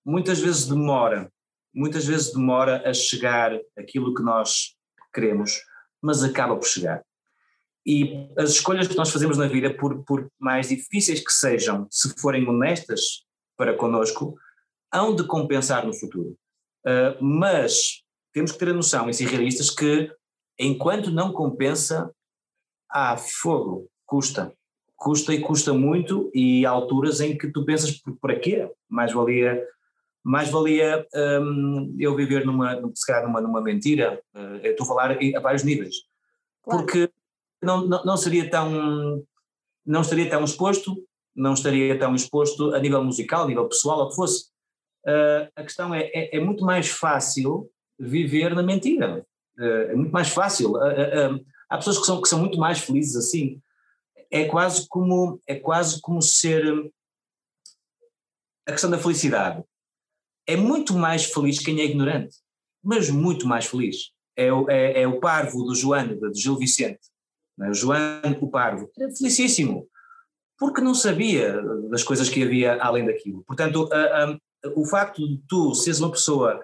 [0.04, 1.32] muitas vezes demora,
[1.74, 4.76] muitas vezes demora a chegar aquilo que nós
[5.12, 5.60] queremos,
[6.02, 7.02] mas acaba por chegar.
[7.86, 12.14] E as escolhas que nós fazemos na vida, por, por mais difíceis que sejam, se
[12.18, 13.24] forem honestas
[13.56, 14.34] para connosco,
[14.92, 16.36] hão de compensar no futuro.
[16.86, 18.02] Uh, mas
[18.32, 20.10] temos que ter a noção, e ser realistas, que
[20.58, 22.10] enquanto não compensa,
[22.90, 24.52] ah, fogo, custa.
[24.96, 28.70] Custa e custa muito, e há alturas em que tu pensas, por, quê?
[28.88, 29.62] Mais valia,
[30.24, 35.10] mais valia um, eu viver numa, se calhar numa, numa mentira, uh, estou a falar
[35.12, 35.96] a vários níveis,
[36.62, 36.80] claro.
[36.80, 37.10] porque
[37.62, 39.22] não, não, não seria tão,
[39.84, 40.96] não estaria tão exposto,
[41.36, 44.46] não estaria tão exposto a nível musical, a nível pessoal, ou que fosse.
[45.06, 49.26] Uh, a questão é, é, é, muito mais fácil viver na mentira,
[49.58, 50.74] uh, é muito mais fácil.
[51.68, 53.60] Há pessoas que são, que são muito mais felizes assim.
[54.30, 56.64] É quase como, é quase como ser
[58.66, 59.62] a questão da felicidade.
[60.46, 62.36] É muito mais feliz quem é ignorante,
[62.82, 64.12] mas muito mais feliz.
[64.36, 67.00] É o, é, é o parvo do Joano, do Gil Vicente.
[67.60, 67.70] É?
[67.70, 69.88] O Joano, o parvo, era felicíssimo,
[70.58, 73.44] porque não sabia das coisas que havia além daquilo.
[73.44, 74.38] Portanto, a, a,
[74.74, 76.60] o facto de tu seres uma pessoa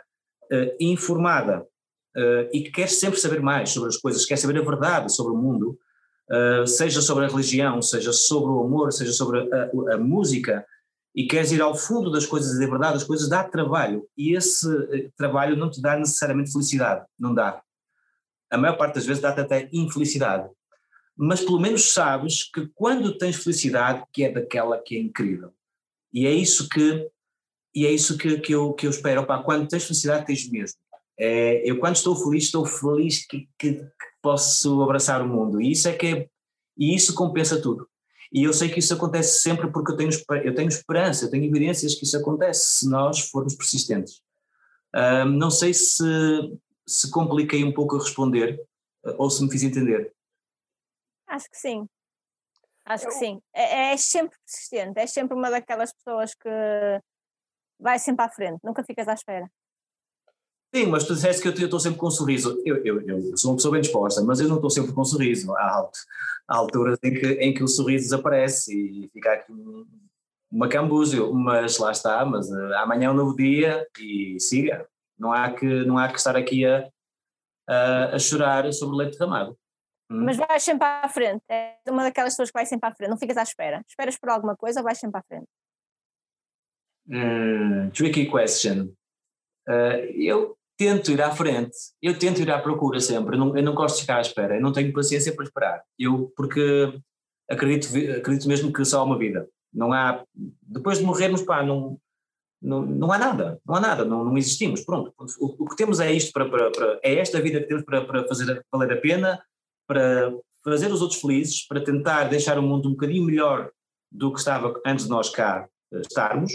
[0.52, 1.66] uh, informada
[2.16, 5.32] uh, e que queres sempre saber mais sobre as coisas, queres saber a verdade sobre
[5.32, 5.78] o mundo,
[6.30, 9.48] uh, seja sobre a religião, seja sobre o amor, seja sobre
[9.92, 10.64] a, música,
[11.14, 14.06] e queres ir ao fundo das coisas e da verdade das coisas, dá trabalho.
[14.16, 17.60] E esse uh, trabalho não te dá necessariamente felicidade, não dá.
[18.50, 20.48] A maior parte das vezes dá-te até infelicidade.
[21.16, 25.52] Mas pelo menos sabes que quando tens felicidade, que é daquela que é incrível.
[26.12, 27.08] E é isso que
[27.74, 29.20] e é isso que, que, eu, que eu espero.
[29.20, 30.78] Opa, quando tens felicidade, tens mesmo.
[31.18, 33.90] É, eu quando estou feliz, estou feliz que, que, que,
[34.22, 36.28] posso abraçar o mundo e isso é que é,
[36.76, 37.88] e isso compensa tudo.
[38.32, 40.10] E eu sei que isso acontece sempre porque eu tenho,
[40.44, 44.22] eu tenho esperança, eu tenho evidências que isso acontece se nós formos persistentes.
[44.94, 46.04] Um, não sei se,
[46.86, 48.60] se compliquei um pouco a responder
[49.16, 50.12] ou se me fiz entender.
[51.26, 51.88] Acho que sim.
[52.84, 53.40] Acho que sim.
[53.52, 56.48] É, é sempre persistente, é sempre uma daquelas pessoas que
[57.78, 59.50] vai sempre à frente, nunca ficas à espera.
[60.72, 62.62] Sim, mas tu disseste que eu estou sempre com um sorriso.
[62.64, 65.04] Eu, eu, eu, sou uma pessoa bem disposta, mas eu não estou sempre com um
[65.04, 65.52] sorriso.
[65.56, 65.90] Há,
[66.46, 69.52] há alturas em que, em que o sorriso desaparece e fica aqui
[70.50, 74.88] uma cambúzio, mas lá está, mas uh, amanhã é um novo dia e siga.
[75.18, 76.88] Não há que, não há que estar aqui a,
[77.68, 79.56] a, a chorar sobre o leite derramado.
[80.10, 80.24] Hum?
[80.24, 83.18] Mas vais sempre à frente, é uma daquelas pessoas que vai sempre à frente, não
[83.18, 83.82] ficas à espera.
[83.88, 85.46] Esperas por alguma coisa ou vais sempre à frente?
[87.08, 88.92] Hum, tricky question.
[89.68, 93.62] Uh, eu tento ir à frente, eu tento ir à procura sempre, eu não, eu
[93.62, 96.98] não gosto de ficar à espera, eu não tenho paciência para esperar, eu porque
[97.50, 100.24] acredito, acredito mesmo que só há uma vida, não há,
[100.62, 101.98] depois de morrermos pá, não,
[102.62, 106.00] não, não há nada, não há nada, não, não existimos, pronto, o, o que temos
[106.00, 109.00] é isto, para, para, para, é esta vida que temos para, para fazer valer a
[109.02, 109.38] pena,
[109.86, 110.32] para
[110.64, 113.70] fazer os outros felizes, para tentar deixar o mundo um bocadinho melhor
[114.10, 116.52] do que estava antes de nós cá eh, estarmos,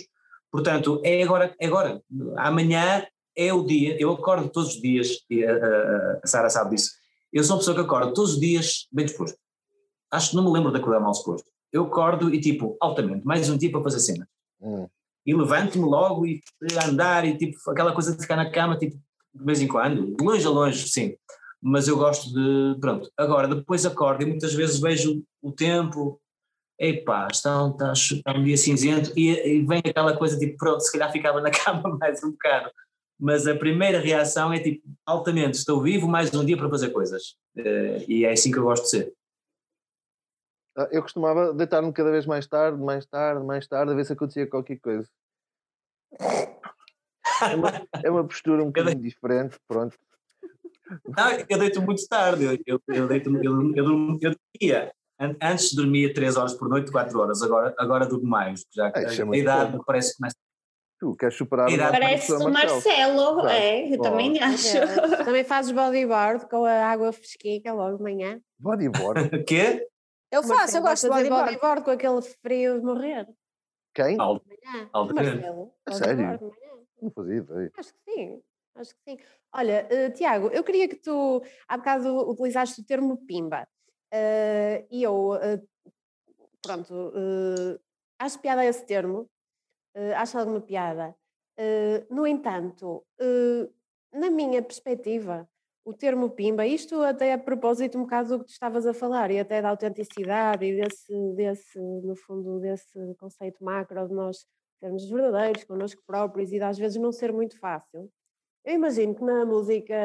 [0.51, 2.01] portanto é agora, é agora,
[2.37, 3.05] amanhã
[3.35, 6.91] é o dia, eu acordo todos os dias, a, a, a Sara sabe disso,
[7.31, 9.37] Eu sou uma pessoa que acorda todos os dias bem disposto.
[10.11, 11.45] Acho que não me lembro de acordar mal disposto.
[11.71, 14.27] Eu acordo e tipo, altamente, mais um dia para fazer cena.
[14.61, 14.87] Hum.
[15.25, 16.41] E levanto-me logo e
[16.87, 18.95] andar e tipo, aquela coisa de ficar na cama, tipo,
[19.33, 21.15] de vez em quando, de longe a longe, sim.
[21.61, 23.11] Mas eu gosto de, pronto.
[23.17, 26.21] Agora, depois acordo e muitas vezes vejo o tempo,
[26.79, 30.91] epá, está, está, está um dia cinzento e, e vem aquela coisa tipo, pronto, se
[30.91, 32.69] calhar ficava na cama mais um bocado
[33.19, 37.37] mas a primeira reação é tipo, altamente, estou vivo, mais um dia para fazer coisas.
[37.57, 39.13] Uh, e é assim que eu gosto de ser.
[40.77, 44.13] Ah, eu costumava deitar-me cada vez mais tarde, mais tarde, mais tarde, a ver se
[44.13, 45.09] acontecia qualquer coisa.
[46.19, 49.97] É uma, é uma postura um bocadinho diferente, pronto.
[51.17, 54.93] Não, eu deito muito tarde, eu, eu, eu deito eu, eu, eu, dormia,
[55.41, 59.09] antes dormia 3 horas por noite, 4 horas, agora, agora durmo mais, já que a,
[59.09, 60.35] a idade parece que começa
[60.97, 63.47] Tu queres superar o Parece o Marcelo, Marcelo.
[63.49, 64.77] é, eu também acho.
[65.25, 68.41] Também fazes bodyboard com a água fresquinha logo de manhã.
[68.57, 69.35] Bodyboard?
[69.35, 69.87] O quê?
[70.31, 71.45] Eu faço, eu gosto de bodyboard.
[71.47, 73.27] bodyboard com aquele frio de morrer.
[73.93, 74.17] Quem?
[74.17, 75.73] Marcelo.
[75.85, 76.53] A sério?
[77.01, 77.71] Não fazia ideia.
[77.77, 78.41] Acho que sim.
[78.75, 79.17] Acho que sim.
[79.53, 83.67] Olha, uh, Tiago, eu queria que tu, há bocado utilizaste o termo pimba.
[84.13, 85.67] Uh, e eu, uh,
[86.61, 87.11] pronto,
[88.19, 89.29] acho piada esse termo,
[89.95, 91.15] uh, acho alguma piada.
[91.57, 93.73] Uh, no entanto, uh,
[94.13, 95.47] na minha perspectiva,
[95.85, 99.31] o termo pimba, isto até a propósito um bocado do que tu estavas a falar
[99.31, 104.45] e até da autenticidade e desse, desse no fundo, desse conceito macro de nós
[104.79, 108.09] sermos verdadeiros connosco próprios e de às vezes não ser muito fácil.
[108.65, 109.95] Eu imagino que na música,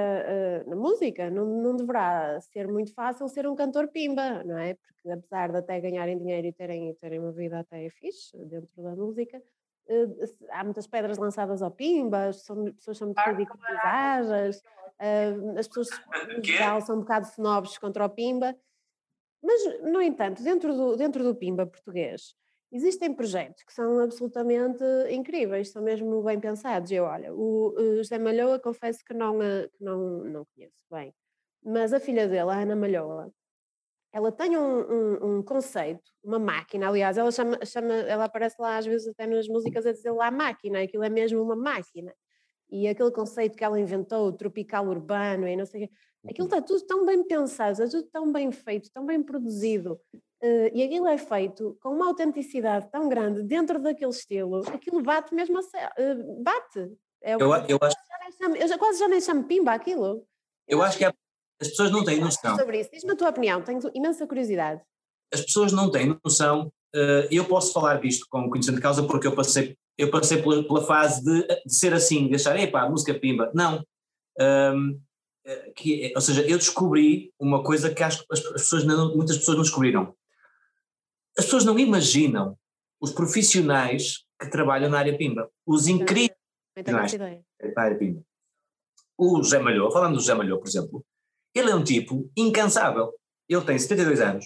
[0.66, 4.74] na música não, não deverá ser muito fácil ser um cantor pimba, não é?
[4.74, 8.94] Porque apesar de até ganharem dinheiro e terem, terem uma vida até fixe dentro da
[8.94, 9.42] música, eh,
[10.50, 12.36] há muitas pedras lançadas ao pimba, as
[12.76, 14.62] pessoas são muito ridicularizadas,
[14.98, 15.88] eh, as pessoas
[16.44, 18.56] geral são um bocado snobs contra o pimba,
[19.42, 22.34] mas, no entanto, dentro do, dentro do pimba português,
[22.70, 26.90] existem projetos que são absolutamente incríveis, são mesmo bem pensados.
[26.90, 31.14] Eu, olha, o, o José Malhoa, confesso que não, que não, não conheço bem,
[31.64, 33.32] mas a filha dele, a Ana Malhoa,
[34.12, 38.76] ela tem um, um, um, conceito, uma máquina, aliás, ela chama, chama, ela aparece lá
[38.76, 42.12] às vezes até nas músicas a dizer lá máquina, aquilo é mesmo uma máquina.
[42.68, 45.94] E aquele conceito que ela inventou, tropical urbano e não sei o quê,
[46.28, 46.56] aquilo uhum.
[46.56, 50.82] está tudo tão bem pensado, está tudo tão bem feito, tão bem produzido, uh, e
[50.82, 55.60] aquilo é feito com uma autenticidade tão grande dentro daquele estilo, aquilo bate mesmo a
[55.62, 56.92] uh, bate.
[57.22, 57.96] É eu, eu, acho...
[58.56, 60.26] eu já, quase já nem chamo pimba aquilo.
[60.66, 61.12] Eu acho que é
[61.60, 62.56] as pessoas não têm noção.
[62.56, 64.80] Sobre isso, diz-me a tua opinião, tenho imensa curiosidade.
[65.32, 66.72] As pessoas não têm noção.
[66.94, 70.64] Uh, eu posso falar disto com conhecimento de causa porque eu passei, eu passei pela,
[70.64, 73.50] pela fase de, de, ser assim, de achar, epá, música pimba.
[73.54, 73.84] Não.
[74.40, 75.00] Um,
[75.44, 79.36] eh, que, ou seja, eu descobri uma coisa que acho que as pessoas não, muitas
[79.36, 80.14] pessoas não descobriram.
[81.38, 82.56] As pessoas não imaginam
[83.00, 85.50] os profissionais que trabalham na área pimba.
[85.66, 86.36] Os incríveis
[86.74, 87.42] profissionais
[87.76, 88.22] na área pimba.
[89.16, 91.04] O José Malhou, falando do José Malhou, por exemplo,
[91.54, 93.12] ele é um tipo incansável.
[93.48, 94.44] Ele tem 72 anos,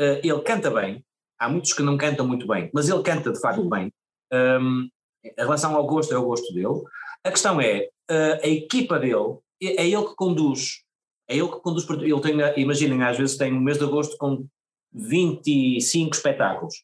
[0.00, 1.04] uh, ele canta bem.
[1.38, 3.92] Há muitos que não cantam muito bem, mas ele canta de facto bem.
[4.32, 4.88] Um,
[5.24, 6.82] em relação ao gosto, é o gosto dele.
[7.24, 10.82] A questão é, uh, a equipa dele, é, é ele que conduz.
[11.28, 11.88] É ele que conduz.
[11.88, 14.46] Ele tem, imaginem, às vezes tem um mês de agosto com
[14.92, 16.74] 25 espetáculos.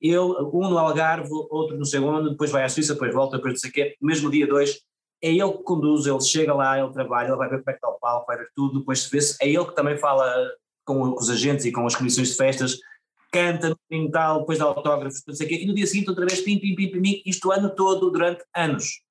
[0.00, 3.60] Ele, um no Algarve, outro no segundo, depois vai à Suíça, depois volta, depois não
[3.60, 3.96] sei o quê.
[4.00, 4.80] Mesmo dia 2,
[5.24, 7.78] é ele que conduz, ele chega lá, ele trabalha, ele vai ver como é que
[7.78, 10.30] está o palco, vai ver tudo, depois se vê -se, é ele que também fala
[10.84, 12.78] com os agentes e com as comissões de festas,
[13.32, 16.26] canta no tal, depois dá autógrafos, não sei o quê, e no dia seguinte outra
[16.26, 19.02] vez pim, pim, pim, pim, isto o ano todo, durante anos.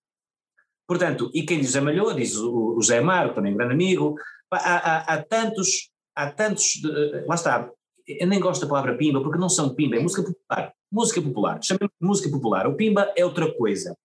[0.88, 4.14] Portanto, e quem diz Zé Malhoa, diz o, o Zé Amaro, também um grande amigo,
[4.51, 6.80] há, há, há tantos, há tantos,
[7.26, 7.72] lá está,
[8.07, 11.64] eu nem gosto da palavra pimba, porque não são pimba, é música popular, música popular,
[11.64, 13.97] chamemos de música popular, o pimba é outra coisa.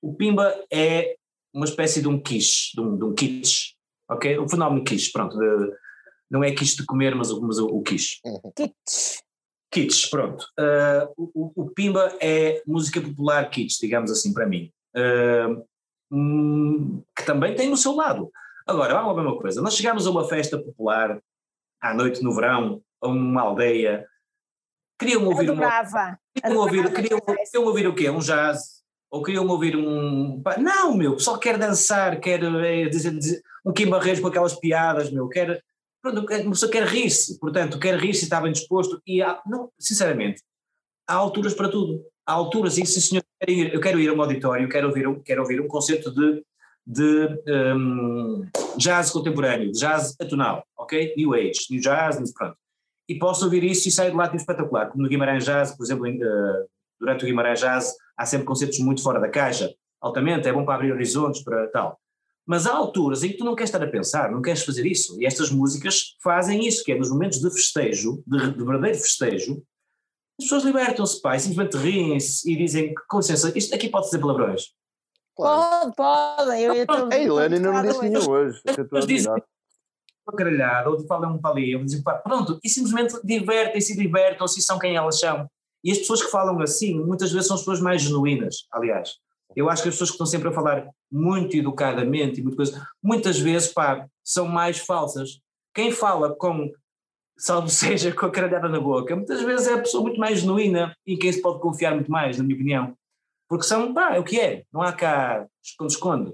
[0.00, 1.14] O pimba é
[1.52, 3.74] uma espécie de um quiche, de um, de um kitsch,
[4.08, 4.38] ok?
[4.38, 5.72] O fenómeno quiche, pronto, de,
[6.30, 8.18] não é quiche de comer, mas, mas o, o quiche.
[8.24, 8.52] Uhum.
[8.56, 9.20] Kitsch.
[9.70, 10.46] Kitsch, pronto.
[10.58, 14.70] Uh, o, o, Pimba é música popular kitsch, digamos assim, para mim.
[14.94, 15.64] Uh,
[16.10, 18.30] hum, que também tem no seu lado.
[18.66, 21.20] Agora, vamos ver uma coisa, nós chegamos a uma festa popular,
[21.80, 24.06] à noite no verão, a uma aldeia,
[24.98, 25.68] queriam ouvir uma...
[26.34, 28.08] Queriam ouvir, queriam, queriam ouvir o quê?
[28.08, 28.81] Um jazz,
[29.12, 30.42] ou queriam ouvir um.
[30.58, 35.10] Não, meu, só quer dançar, quer é, dizer, dizer, um Kim Barreiros com aquelas piadas,
[35.10, 35.62] meu, quer.
[36.00, 39.00] Pronto, uma pessoa quer rir-se, portanto, quer rir-se e está bem disposto.
[39.06, 40.42] E há, não, sinceramente,
[41.06, 42.02] há alturas para tudo.
[42.26, 44.68] Há alturas em que, sim, senhor, eu quero ir, eu quero ir a um auditório,
[44.68, 46.42] quero ouvir um, quero ouvir um concerto de,
[46.84, 47.28] de
[47.76, 48.48] um,
[48.78, 51.14] jazz contemporâneo, de jazz atonal, ok?
[51.16, 52.56] New Age, New Jazz, pronto.
[53.08, 54.88] E posso ouvir isso e sair de lá tipo espetacular.
[54.88, 56.66] Como no Guimarães Jazz, por exemplo, uh,
[56.98, 60.74] durante o Guimarães Jazz há sempre concertos muito fora da caixa, altamente, é bom para
[60.74, 61.98] abrir horizontes, para tal.
[62.46, 65.20] Mas há alturas em que tu não queres estar a pensar, não queres fazer isso.
[65.20, 69.62] E estas músicas fazem isso, que é nos momentos de festejo, de, de verdadeiro festejo,
[70.38, 74.72] as pessoas libertam-se, pai, simplesmente riem-se e dizem, com licença, isto aqui pode dizer palavrões.
[75.36, 75.92] Claro.
[75.94, 76.62] Pode, pode.
[76.62, 78.60] Eu, eu a Helena não me disse nenhum hoje.
[78.92, 79.32] As dizem
[80.26, 84.62] uma caralhada, ou falam para ali, ou dizem, pronto, e simplesmente divertem-se e libertam-se e
[84.62, 85.48] são quem elas são.
[85.84, 89.16] E as pessoas que falam assim, muitas vezes são as pessoas mais genuínas, aliás.
[89.54, 92.86] Eu acho que as pessoas que estão sempre a falar muito educadamente e muita coisa,
[93.02, 95.40] muitas vezes, pá, são mais falsas.
[95.74, 96.70] Quem fala com,
[97.36, 100.96] salvo seja, com a caralhada na boca, muitas vezes é a pessoa muito mais genuína
[101.06, 102.96] e em quem se pode confiar muito mais, na minha opinião.
[103.48, 106.32] Porque são, pá, é o que é, não há cá esconde-esconde.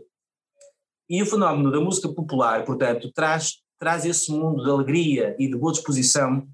[1.11, 5.57] E o fenómeno da música popular, portanto, traz, traz esse mundo de alegria e de
[5.57, 6.47] boa disposição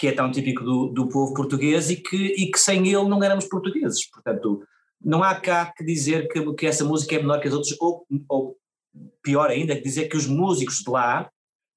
[0.00, 3.22] que é tão típico do, do povo português e que, e que sem ele não
[3.22, 4.08] éramos portugueses.
[4.10, 4.66] Portanto,
[4.98, 8.06] não há cá que dizer que, que essa música é menor que as outras, ou,
[8.26, 8.56] ou
[9.22, 11.30] pior ainda, que dizer que os músicos de lá,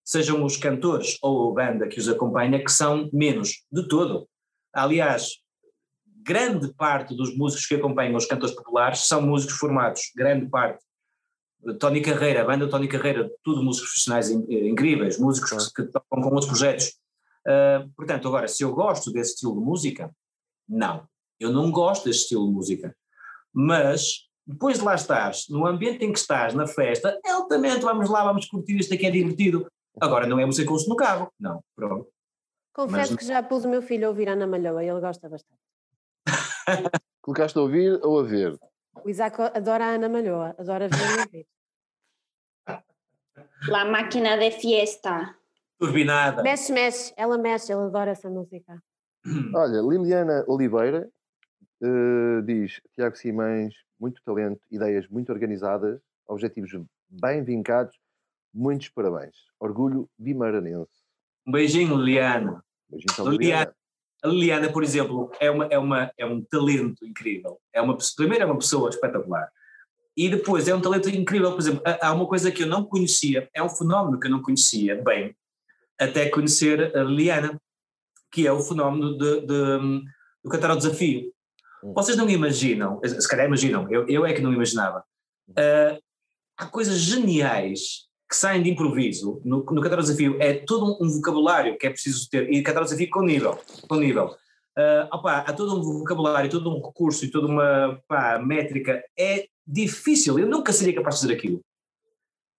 [0.05, 4.25] sejam os cantores ou a banda que os acompanha, que são menos, de todo.
[4.71, 5.39] Aliás,
[6.25, 10.81] grande parte dos músicos que acompanham os cantores populares são músicos formados, grande parte.
[11.77, 16.29] Tony Carreira, a banda Tony Carreira, tudo músicos profissionais incríveis, músicos que, que tocam com
[16.29, 17.02] outros projetos,
[17.47, 20.11] Uh, portanto, agora, se eu gosto desse estilo de música,
[20.67, 21.07] não.
[21.39, 22.95] Eu não gosto desse estilo de música.
[23.53, 28.23] Mas, depois de lá estás, no ambiente em que estás, na festa, altamente, vamos lá,
[28.23, 29.67] vamos curtir, isto aqui é divertido.
[29.99, 32.07] Agora, não é música que ouço no carro, não, pronto.
[32.73, 33.19] Confesso Mas...
[33.19, 35.61] que já pus o meu filho a ouvir Ana Malhoa ele gosta bastante.
[37.21, 38.57] Colocaste a ouvir ou a ver?
[39.03, 41.47] O Isaac adora a Ana Malhoa, adora ver e ouvir.
[43.67, 45.37] La máquina de fiesta
[45.79, 46.43] turbinada.
[46.43, 48.81] Mexe, mexe, ela mexe, ela adora essa música.
[49.53, 51.09] Olha, Liliana Oliveira
[51.81, 56.71] uh, diz: Tiago Simões, muito talento, ideias muito organizadas, objetivos
[57.09, 57.95] bem vincados,
[58.53, 59.35] muitos parabéns.
[59.59, 61.03] Orgulho bimaranense.
[61.47, 62.63] Um beijinho, Liliana.
[62.89, 63.75] Beijinho, Liliana.
[64.23, 67.59] A Liliana, por exemplo, é, uma, é, uma, é um talento incrível.
[67.73, 69.51] É uma, primeiro, é uma pessoa espetacular.
[70.15, 71.51] E depois é um talento incrível.
[71.51, 74.41] Por exemplo, há uma coisa que eu não conhecia, é um fenómeno que eu não
[74.41, 75.35] conhecia bem,
[76.03, 77.59] até conhecer a Liliana,
[78.31, 80.03] que é o fenómeno de, de,
[80.43, 81.31] do cantar ao desafio.
[81.83, 81.93] Hum.
[81.93, 85.03] Vocês não imaginam, se calhar imaginam, eu, eu é que não imaginava.
[85.49, 86.01] Uh,
[86.57, 90.37] há coisas geniais que saem de improviso no, no cantar ao desafio.
[90.39, 93.59] É todo um, um, vocabulário que é preciso ter, e cantar ao desafio com nível.
[93.87, 94.35] Com nível.
[94.75, 99.03] Uh, opa, há todo um vocabulário, todo um recurso e toda uma pá, métrica.
[99.17, 101.61] É difícil, eu nunca seria capaz de fazer aquilo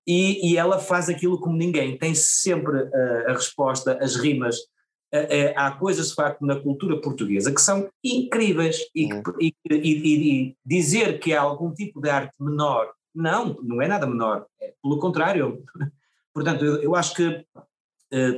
[0.07, 4.59] e, e ela faz aquilo como ninguém, tem sempre uh, a resposta, as rimas.
[5.13, 9.23] Uh, há coisas de facto na cultura portuguesa que são incríveis e, uhum.
[9.41, 14.07] e, e, e, dizer que há algum tipo de arte menor, não, não é nada
[14.07, 15.63] menor, é, pelo contrário.
[16.35, 17.47] Portanto, eu, eu acho que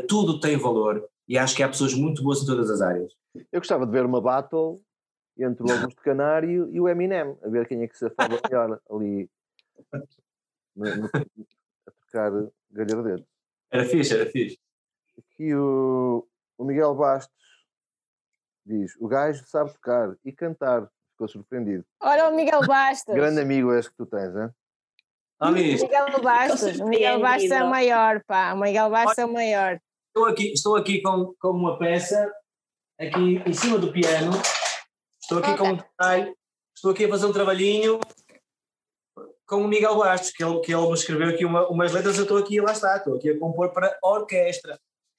[0.09, 3.12] tudo tem valor e acho que há pessoas muito boas em todas as áreas.
[3.53, 4.81] Eu gostava de ver uma battle
[5.39, 8.81] entre o Augusto Canário e o Eminem, a ver quem é que se afaba melhor
[8.91, 9.29] ali
[10.77, 12.33] no, no, a trocar
[12.70, 13.27] galhardetes.
[13.70, 14.59] Era fixe, era fixe.
[15.18, 16.27] Aqui o,
[16.59, 17.35] o Miguel Bastos
[18.64, 20.89] diz: o gajo sabe tocar e cantar.
[21.12, 21.85] Ficou surpreendido.
[22.03, 23.14] Olha o Miguel Bastos.
[23.14, 24.51] Grande amigo és que tu tens, hein?
[25.41, 26.79] Ah, Miguel Bastos.
[26.79, 28.53] O Miguel Bastos é o maior, pá.
[28.53, 29.81] O Miguel Bastos é o maior.
[30.09, 32.31] Estou aqui, estou aqui com, com uma peça
[33.01, 34.33] aqui em cima do piano.
[35.22, 36.35] Estou aqui com um detalhe.
[36.74, 37.99] Estou aqui a fazer um trabalhinho
[39.47, 42.24] com o Miguel Bastos, que ele, que ele me escreveu aqui uma, umas letras, eu
[42.24, 44.78] estou aqui, lá está, estou aqui a compor para orquestra.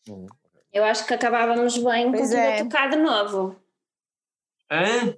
[0.10, 0.28] Hum.
[0.72, 2.64] Eu acho que acabávamos bem pois com é.
[2.64, 3.56] tocar de novo.
[4.70, 5.16] Hã?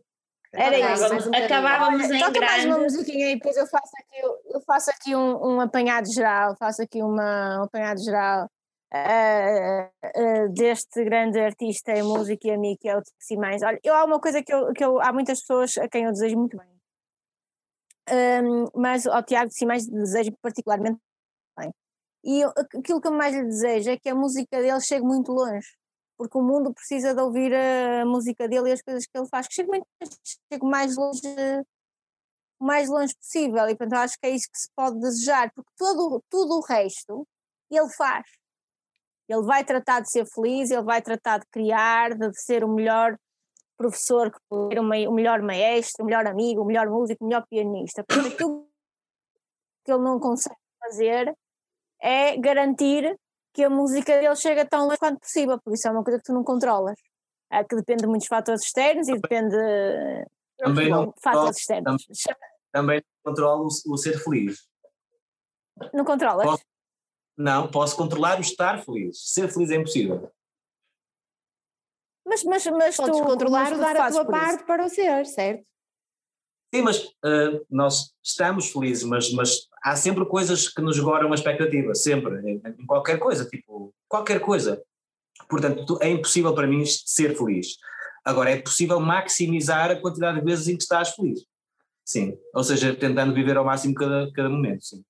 [0.54, 1.30] Era isso.
[1.36, 2.46] Acabávamos em Toca grande.
[2.46, 6.56] mais uma musiquinha e depois eu faço aqui, eu faço aqui um, um apanhado geral,
[6.58, 8.50] faço aqui uma, um apanhado geral
[8.94, 13.62] uh, uh, deste grande artista em música e amigo que é o Simães.
[13.64, 16.12] Olha, eu há uma coisa que eu, que eu, há muitas pessoas a quem eu
[16.12, 16.79] desejo muito bem
[18.12, 21.00] um, mas ao Tiago Simões desejo particularmente
[21.58, 21.72] bem.
[22.24, 25.68] E aquilo que eu mais lhe desejo é que a música dele chegue muito longe,
[26.18, 29.48] porque o mundo precisa de ouvir a música dele e as coisas que ele faz,
[29.48, 29.86] que chegue, muito,
[30.52, 31.22] chegue mais longe
[32.60, 35.72] o mais longe possível, e portanto acho que é isso que se pode desejar, porque
[35.78, 37.26] todo, tudo o resto
[37.72, 38.26] ele faz.
[39.30, 43.16] Ele vai tratar de ser feliz, ele vai tratar de criar, de ser o melhor
[43.80, 48.04] professor, que foi o melhor maestro, o melhor amigo, o melhor músico, o melhor pianista.
[48.04, 48.68] Porque aquilo
[49.86, 51.34] que ele não consegue fazer
[52.02, 53.18] é garantir
[53.54, 56.26] que a música dele chega tão longe quanto possível, porque isso é uma coisa que
[56.26, 57.00] tu não controlas.
[57.52, 59.56] É que depende de muitos fatores externos e depende
[60.58, 62.06] também não, de fatores externos.
[62.72, 64.68] Também, controlo o, o, ser feliz.
[65.94, 66.46] Não controlas?
[66.46, 66.64] Posso,
[67.38, 69.18] não, posso controlar o estar feliz.
[69.32, 70.30] Ser feliz é impossível.
[72.30, 74.66] Mas, mas, mas Podes tu, controlar dar a tua parte isso?
[74.66, 75.64] para o ser, certo?
[76.74, 81.36] Sim, mas uh, nós estamos felizes, mas, mas há sempre coisas que nos goram a
[81.36, 84.80] expectativa, sempre, em, em, qualquer coisa, tipo, qualquer coisa.
[85.50, 87.78] Portanto, é impossível para mim ser feliz.
[88.24, 91.40] Agora, é possível maximizar a quantidade de vezes em que estás feliz.
[92.06, 95.04] Sim, ou seja, tentando viver ao máximo cada, cada momento, sim.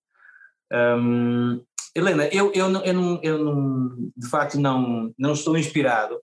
[0.71, 1.61] Um,
[1.93, 6.21] Helena, eu, eu, não, eu, não, eu não, de facto não, não estou inspirado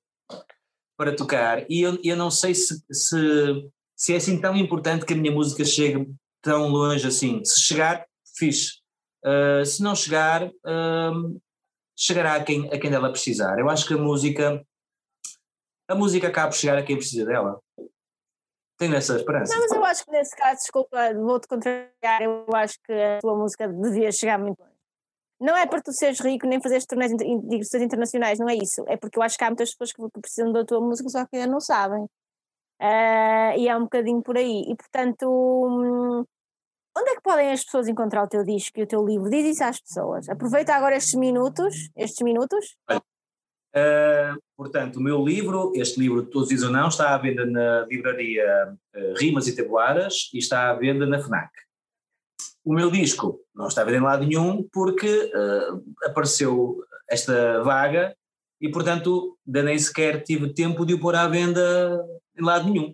[0.96, 5.14] para tocar e eu, eu não sei se, se se é assim tão importante que
[5.14, 6.06] a minha música chegue
[6.42, 7.42] tão longe assim.
[7.44, 8.82] Se chegar, fixe.
[9.24, 11.40] Uh, se não chegar, uh,
[11.96, 13.58] chegará a quem, a quem dela precisar.
[13.58, 14.64] Eu acho que a música,
[15.88, 17.58] a música acaba por chegar a quem precisa dela.
[18.78, 19.54] Tenho essa esperança.
[19.54, 23.34] Não, mas eu acho que nesse caso, desculpa, vou-te contrariar, eu acho que a tua
[23.34, 24.75] música devia chegar muito longe.
[25.40, 28.84] Não é para tu seres rico nem fazeres torneios de internacionais, não é isso.
[28.88, 31.36] É porque eu acho que há muitas pessoas que precisam da tua música, só que
[31.36, 32.04] ainda não sabem.
[32.80, 34.64] Uh, e é um bocadinho por aí.
[34.68, 36.24] E portanto, hum,
[36.96, 39.28] onde é que podem as pessoas encontrar o teu disco e o teu livro?
[39.28, 40.28] Diz isso às pessoas.
[40.28, 41.90] Aproveita agora estes minutos.
[41.96, 42.76] Estes minutos.
[42.90, 48.74] Uh, portanto, o meu livro, este livro Todos Dizem Não, está à venda na livraria
[48.94, 51.50] uh, Rimas e Tabuadas e está à venda na FNAC.
[52.66, 55.30] O meu disco não venda em lado nenhum porque
[56.04, 58.12] apareceu esta vaga
[58.60, 62.04] e, portanto, nem sequer tive tempo de o pôr à venda
[62.36, 62.92] em lado nenhum.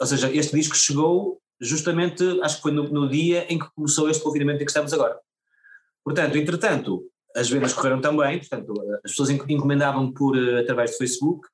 [0.00, 4.08] Ou seja, este disco chegou justamente, acho que foi no, no, dia em que começou
[4.08, 5.20] este confinamento em que estamos agora.
[6.02, 7.04] Portanto, entretanto,
[7.36, 8.72] as vendas correram também, portanto,
[9.04, 11.46] as pessoas encomendavam por, eh, através do Facebook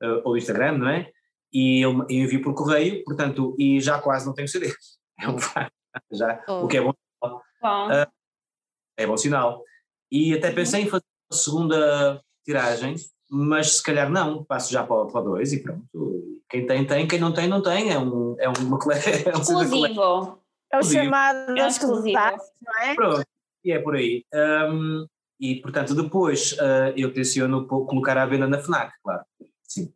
[0.00, 1.10] uh, ou Instagram, não é?
[1.52, 4.72] E eu, eu envio por correio, portanto, e já quase não tenho CD.
[5.20, 5.74] É um facto,
[6.10, 6.64] já, oh.
[6.64, 7.42] o que é bom sinal.
[7.62, 8.12] Uh,
[8.96, 9.64] é bom sinal.
[10.10, 12.96] E até pensei em fazer uma segunda tiragem,
[13.30, 15.84] mas se calhar não, passo já para, para dois e pronto.
[16.48, 17.90] Quem tem, tem, quem não tem, não tem.
[17.90, 19.10] É, um, é uma colega.
[19.10, 20.42] É um exclusivo.
[20.70, 22.94] É o chamado é exclusivo, não é?
[22.94, 23.24] Pronto,
[23.64, 24.24] e é por aí.
[24.34, 25.06] Um,
[25.40, 29.24] e portanto, depois uh, eu tenciono colocar à venda na FNAC, claro.
[29.62, 29.92] Sim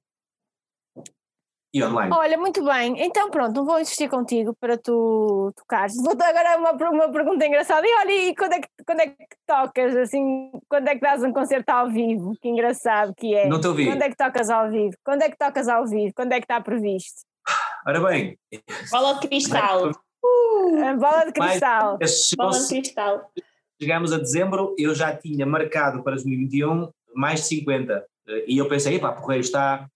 [1.72, 2.12] e online.
[2.14, 2.94] Olha, muito bem.
[2.98, 5.96] Então pronto, não vou insistir contigo para tu tocares.
[5.96, 7.86] Vou agora uma, uma pergunta engraçada.
[7.86, 9.96] E olha, e quando é, que, quando é que tocas?
[9.96, 12.34] Assim, quando é que dás um concerto ao vivo?
[12.40, 13.48] Que engraçado que é.
[13.48, 13.86] Não te ouvi.
[13.86, 14.94] Quando é que tocas ao vivo?
[15.02, 16.12] Quando é que tocas ao vivo?
[16.14, 17.22] Quando é que está previsto?
[17.86, 18.38] Ora bem.
[18.90, 19.90] Bola de cristal.
[20.24, 21.98] Uh, bola de cristal.
[22.36, 23.30] bola de cristal.
[23.80, 28.06] Chegamos a dezembro, eu já tinha marcado para 2021 mais de 50.
[28.46, 29.88] E eu pensei, epá, Correio está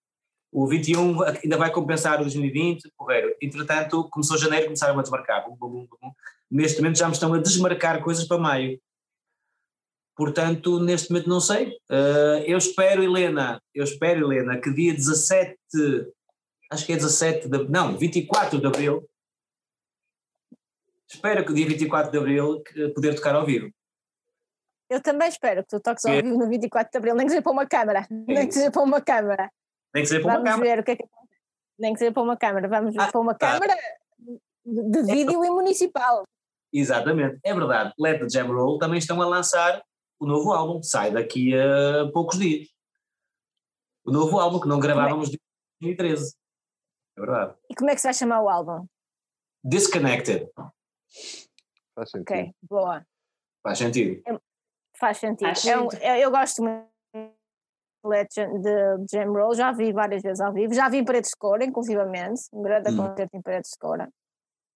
[0.53, 3.33] o 21 ainda vai compensar o 2020, correram.
[3.41, 5.45] Entretanto, começou janeiro começaram a desmarcar.
[5.49, 6.11] Bum, bum, bum,
[6.51, 8.81] neste momento já me estão a desmarcar coisas para maio.
[10.17, 11.69] Portanto, neste momento não sei.
[11.91, 15.59] Uh, eu espero, Helena, eu espero, Helena, que dia 17,
[16.71, 19.07] acho que é 17 de, não, 24 de Abril,
[21.11, 22.63] espero que o dia 24 de Abril
[22.95, 23.71] poder tocar ao vivo.
[24.89, 27.43] Eu também espero que tu toques ao vivo no 24 de Abril, nem que seja
[27.43, 29.51] para uma câmara, nem que seja para uma câmara.
[29.97, 30.75] Nem que seja para Vamos uma câmara.
[30.75, 31.05] Ver o que é que...
[31.79, 32.69] Nem que seja para uma câmara.
[32.69, 33.53] Vamos ver ah, para uma tá.
[33.53, 33.75] câmara
[34.63, 35.47] de vídeo é.
[35.47, 36.25] e municipal.
[36.71, 37.95] Exatamente, é verdade.
[37.99, 39.83] Let the Jam Roll também estão a lançar
[40.21, 42.69] o novo álbum, sai daqui a poucos dias.
[44.05, 45.41] O novo álbum que não gravávamos desde
[45.81, 46.37] 2013.
[47.17, 47.55] É verdade.
[47.71, 48.87] E como é que se vai chamar o álbum?
[49.65, 50.51] Disconnected.
[51.95, 52.35] Faz sentido.
[52.35, 53.07] Ok, boa.
[53.63, 54.23] Faz sentido.
[54.27, 54.39] É,
[54.99, 55.47] faz sentido.
[55.47, 55.97] Faz sentido.
[56.03, 56.96] É um, é, eu gosto muito
[58.05, 61.37] Legend de Jam Roll, já vi várias vezes ao vivo, já vi em Paredes de
[61.37, 62.97] Cor, inclusivamente, um grande hum.
[62.97, 64.09] concerto em Paredes de Cor,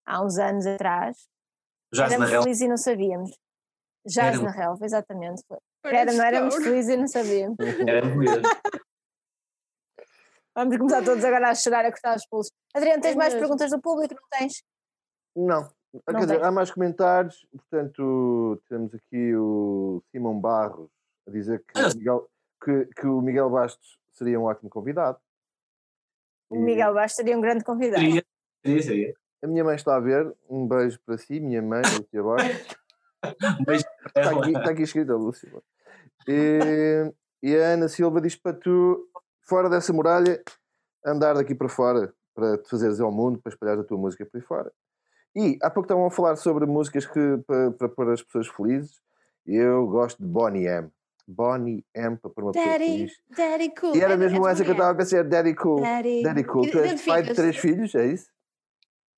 [0.06, 1.16] há uns anos atrás.
[1.92, 3.30] Já éramos felizes e não sabíamos.
[4.06, 4.42] Jazz Era...
[4.42, 5.42] na relva, exatamente.
[5.84, 7.56] Era, não éramos felizes e não sabíamos.
[10.54, 12.52] Vamos começar todos agora a chorar, a cortar os pulsos.
[12.74, 14.14] Adriano, tens é mais perguntas do público?
[14.14, 14.62] Não tens?
[15.34, 15.62] Não.
[15.92, 17.46] não Quer dizer, há mais comentários.
[17.50, 20.90] Portanto, temos aqui o Simão Barros
[21.26, 21.88] a dizer que ah.
[21.94, 22.28] Miguel,
[22.62, 25.18] que, que o Miguel Bastos seria um ótimo convidado.
[26.48, 28.02] O Miguel Bastos seria um grande convidado.
[28.02, 29.14] Seria, seria.
[29.42, 32.76] A minha mãe está a ver, um beijo para si, minha mãe, Lúcia Bastos.
[33.61, 34.32] um beijo para ela.
[34.32, 35.50] Está aqui, está aqui escrito a Lúcia.
[36.28, 39.08] E, e a Ana Silva diz para tu,
[39.42, 40.42] fora dessa muralha,
[41.04, 44.36] andar daqui para fora, para te fazeres ao mundo, para espalhar a tua música por
[44.36, 44.72] aí fora.
[45.34, 49.00] E há pouco estavam a falar sobre músicas que, para, para pôr as pessoas felizes.
[49.46, 50.90] Eu gosto de Bonnie M.
[51.31, 53.12] Bonnie M para uma pessoa Daddy, feliz.
[53.37, 53.97] Daddy Cool.
[53.97, 55.81] E era É- mesmo é essa que eu estava a pensar, Daddy Cool.
[55.81, 56.64] Daddy, Daddy Cool.
[56.66, 58.26] E- Tu és pai de três filhos, é isso?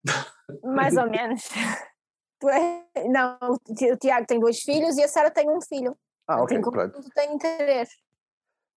[0.64, 1.42] Mais ou menos.
[2.44, 5.96] É- Não, o Ti- o Tiago tem dois filhos e a Sara tem um filho.
[6.26, 7.00] Ah, ok, Tem pronto.
[7.00, 7.88] Tu tem três.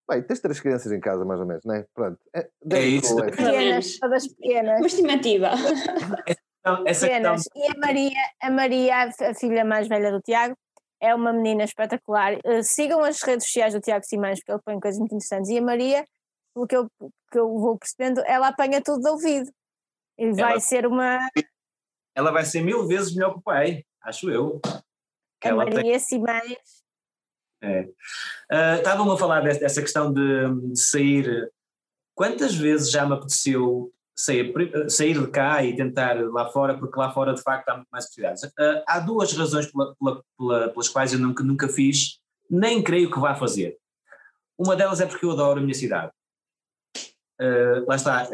[0.08, 1.84] Bem, tens três crianças em casa, mais ou menos, não é?
[1.92, 2.20] Pronto.
[2.36, 2.48] É,
[2.86, 3.16] isso.
[3.16, 3.26] Cool, é.
[3.26, 4.78] Mais ou Pequenas, todas pequenas.
[4.80, 5.50] Uma estimativa.
[6.86, 7.44] Essa questão, pequenas.
[7.56, 10.56] E a Maria, a Maria, a filha mais velha do Tiago,
[11.02, 12.38] é uma menina espetacular.
[12.44, 15.50] Eh, sigam as redes sociais do Tiago Simões, porque ele põe coisas muito interessantes.
[15.50, 16.06] E a Maria,
[16.54, 16.88] pelo que eu,
[17.32, 19.52] que eu vou percebendo, ela apanha tudo de ouvido.
[20.18, 21.20] E vai Ela- ser uma.
[22.16, 24.60] ela vai ser mil vezes melhor que o pai, acho eu.
[25.42, 26.86] Que A ela tem- Maria Simões.
[28.50, 31.52] Ah, Estavam a falar dessa, dessa questão de, de sair.
[32.14, 34.54] Quantas vezes já me apeteceu sair,
[34.90, 38.06] sair de cá e tentar lá fora, porque lá fora de facto há muito mais
[38.06, 38.44] possibilidades.
[38.58, 43.12] Ah, há duas razões pela- pela- pela- pelas quais eu nunca, nunca fiz, nem creio
[43.12, 43.78] que vá fazer.
[44.58, 46.12] Uma delas é porque eu adoro a minha cidade.
[47.40, 48.28] Ah, lá está, ah,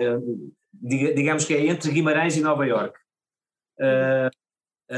[0.73, 2.93] diga- digamos que é entre Guimarães e Nova.
[3.79, 4.29] Ah,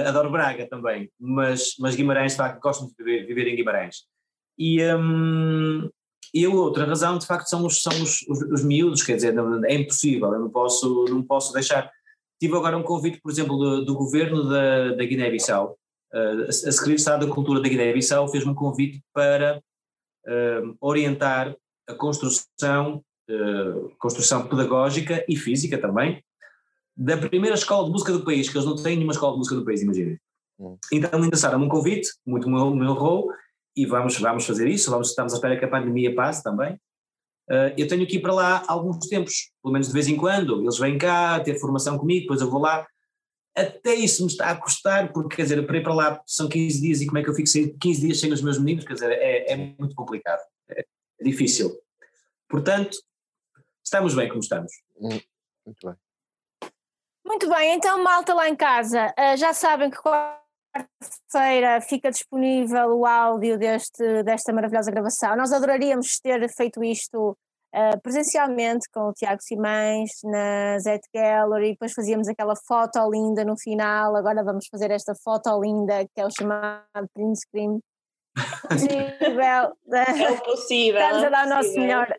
[0.09, 4.05] adoro Braga também, mas, mas Guimarães, de facto, gosto de viver, viver em Guimarães.
[4.57, 5.89] E, hum,
[6.33, 9.33] e a outra razão, de facto, são os, são os, os, os miúdos, quer dizer,
[9.33, 11.91] não- é impossível, eu não posso, não posso deixar.
[12.39, 15.77] Tive agora um convite, por exemplo, do, do governo da, da Guiné-Bissau.
[16.11, 19.61] Uh, a Secretaria de Estado da Cultura da Guiné-Bissau fez-me um convite para
[20.27, 21.55] hum, orientar
[21.87, 26.23] a construção, uh, construção pedagógica e física também,
[26.95, 29.55] da primeira escola de música do país, que eles não têm nenhuma escola de música
[29.55, 30.19] do país, imaginem.
[30.59, 30.77] Hum.
[30.91, 33.31] Então me endereçaram um convite, muito me me honrou,
[33.75, 36.73] e vamos, vamos fazer isso, vamos, estamos à espera que a pandemia passe também.
[37.49, 40.61] Uh, eu tenho que ir para lá alguns tempos, pelo menos de vez em quando,
[40.61, 42.87] eles vêm cá ter formação comigo, depois eu vou lá.
[43.55, 46.81] Até isso me está a custar, porque quer dizer, para ir para lá são 15
[46.81, 48.93] dias e como é que eu fico sem, 15 dias sem os meus meninos, quer
[48.93, 50.81] dizer, é, é muito complicado, é,
[51.19, 51.77] é difícil.
[52.49, 52.97] Portanto,
[53.83, 54.71] estamos bem como estamos.
[54.99, 55.25] Muito
[55.83, 55.95] bem.
[57.25, 59.97] Muito bem, então, malta lá em casa, ah, já sabem que
[60.73, 65.35] quarta-feira fica disponível o áudio deste, desta maravilhosa gravação.
[65.35, 67.37] Nós adoraríamos ter feito isto
[67.73, 73.57] ah, presencialmente com o Tiago Simões na Zet Gallery, depois fazíamos aquela foto linda no
[73.57, 74.15] final.
[74.15, 77.79] Agora vamos fazer esta foto linda que é o chamado print screen.
[79.91, 81.01] É o possível.
[81.01, 82.15] Estamos é a dar o nosso melhor.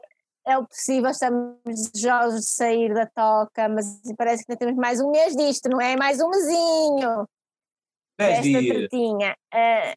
[0.46, 3.86] É o possível, estamos desejosos de sair da toca, mas
[4.18, 5.96] parece que ainda temos mais um mês disto, não é?
[5.96, 7.26] Mais um mesinho
[8.18, 8.76] 10 desta dias.
[8.76, 9.36] tretinha.
[9.52, 9.94] Ah,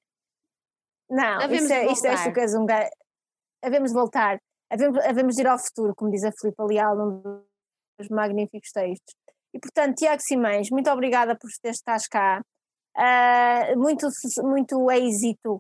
[1.09, 2.33] não, Havemos isto é, isto é esta voltar.
[2.33, 2.89] coisa um ga-
[3.63, 4.39] Havemos de voltar,
[4.71, 7.21] havemos, havemos de ir ao futuro, como diz a Filipe Leal num
[7.99, 9.15] dos magníficos textos.
[9.53, 12.41] E portanto, Tiago Simões, muito obrigada por ter estado cá.
[12.95, 14.07] Ah, muito,
[14.43, 15.59] muito êxito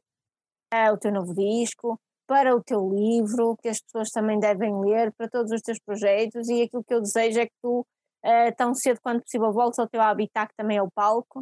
[0.71, 5.11] ah, o teu novo disco, para o teu livro, que as pessoas também devem ler,
[5.17, 7.85] para todos os teus projetos, e aquilo que eu desejo é que tu,
[8.23, 11.41] ah, tão cedo quanto possível, voltes ao teu habitat, que também é o palco,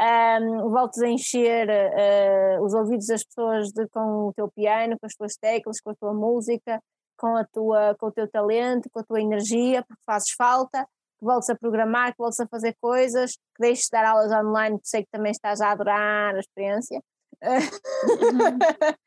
[0.00, 5.06] um, voltes a encher ah, os ouvidos das pessoas de- com o teu piano, com
[5.06, 6.80] as tuas teclas, com a tua música,
[7.18, 10.84] com, a tua, com o teu talento, com a tua energia, porque fazes falta,
[11.18, 14.76] que voltes a programar, que voltes a fazer coisas, que deixes de dar aulas online,
[14.76, 17.00] porque sei que também estás a adorar a experiência.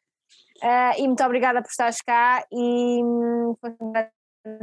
[0.66, 4.12] Ah, e muito obrigada por estares cá e hum, foste um grande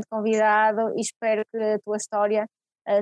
[0.08, 2.46] convidado e espero que a tua história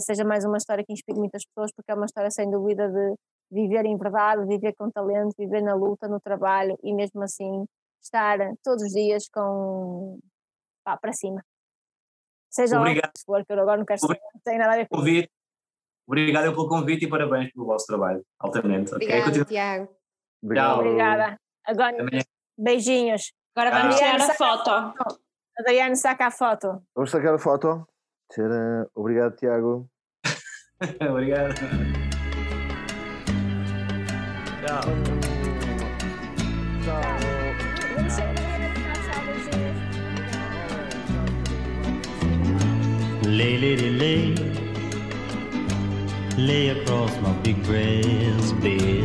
[0.01, 3.15] seja mais uma história que inspire muitas pessoas, porque é uma história sem dúvida de
[3.51, 7.65] viver em verdade, viver com talento, viver na luta, no trabalho e mesmo assim
[8.03, 10.19] estar todos os dias com
[10.85, 11.43] pá, para cima.
[12.51, 13.13] Seja lá o Obrigado.
[13.13, 15.31] que for, que eu agora não quero saber, não tem nada a ver com Convite.
[16.07, 18.95] Obrigado pelo convite e parabéns pelo vosso trabalho, altamente.
[18.95, 18.97] ok?
[19.07, 19.97] Obrigada, Continua- Tiago.
[20.43, 20.79] Obrigado.
[20.81, 21.41] Obrigada.
[21.67, 21.97] Agora,
[22.57, 23.33] beijinhos.
[23.55, 24.71] Agora vamos tirar a foto.
[25.59, 26.83] Adriano, saca a foto.
[26.95, 27.87] Vamos sacar a foto.
[28.31, 28.87] Tcharam.
[28.95, 29.89] Obrigado, Tiago.
[31.01, 31.55] Obrigado.
[43.25, 44.35] Lay, lady, lay,
[46.37, 48.98] lay across my big brass bed.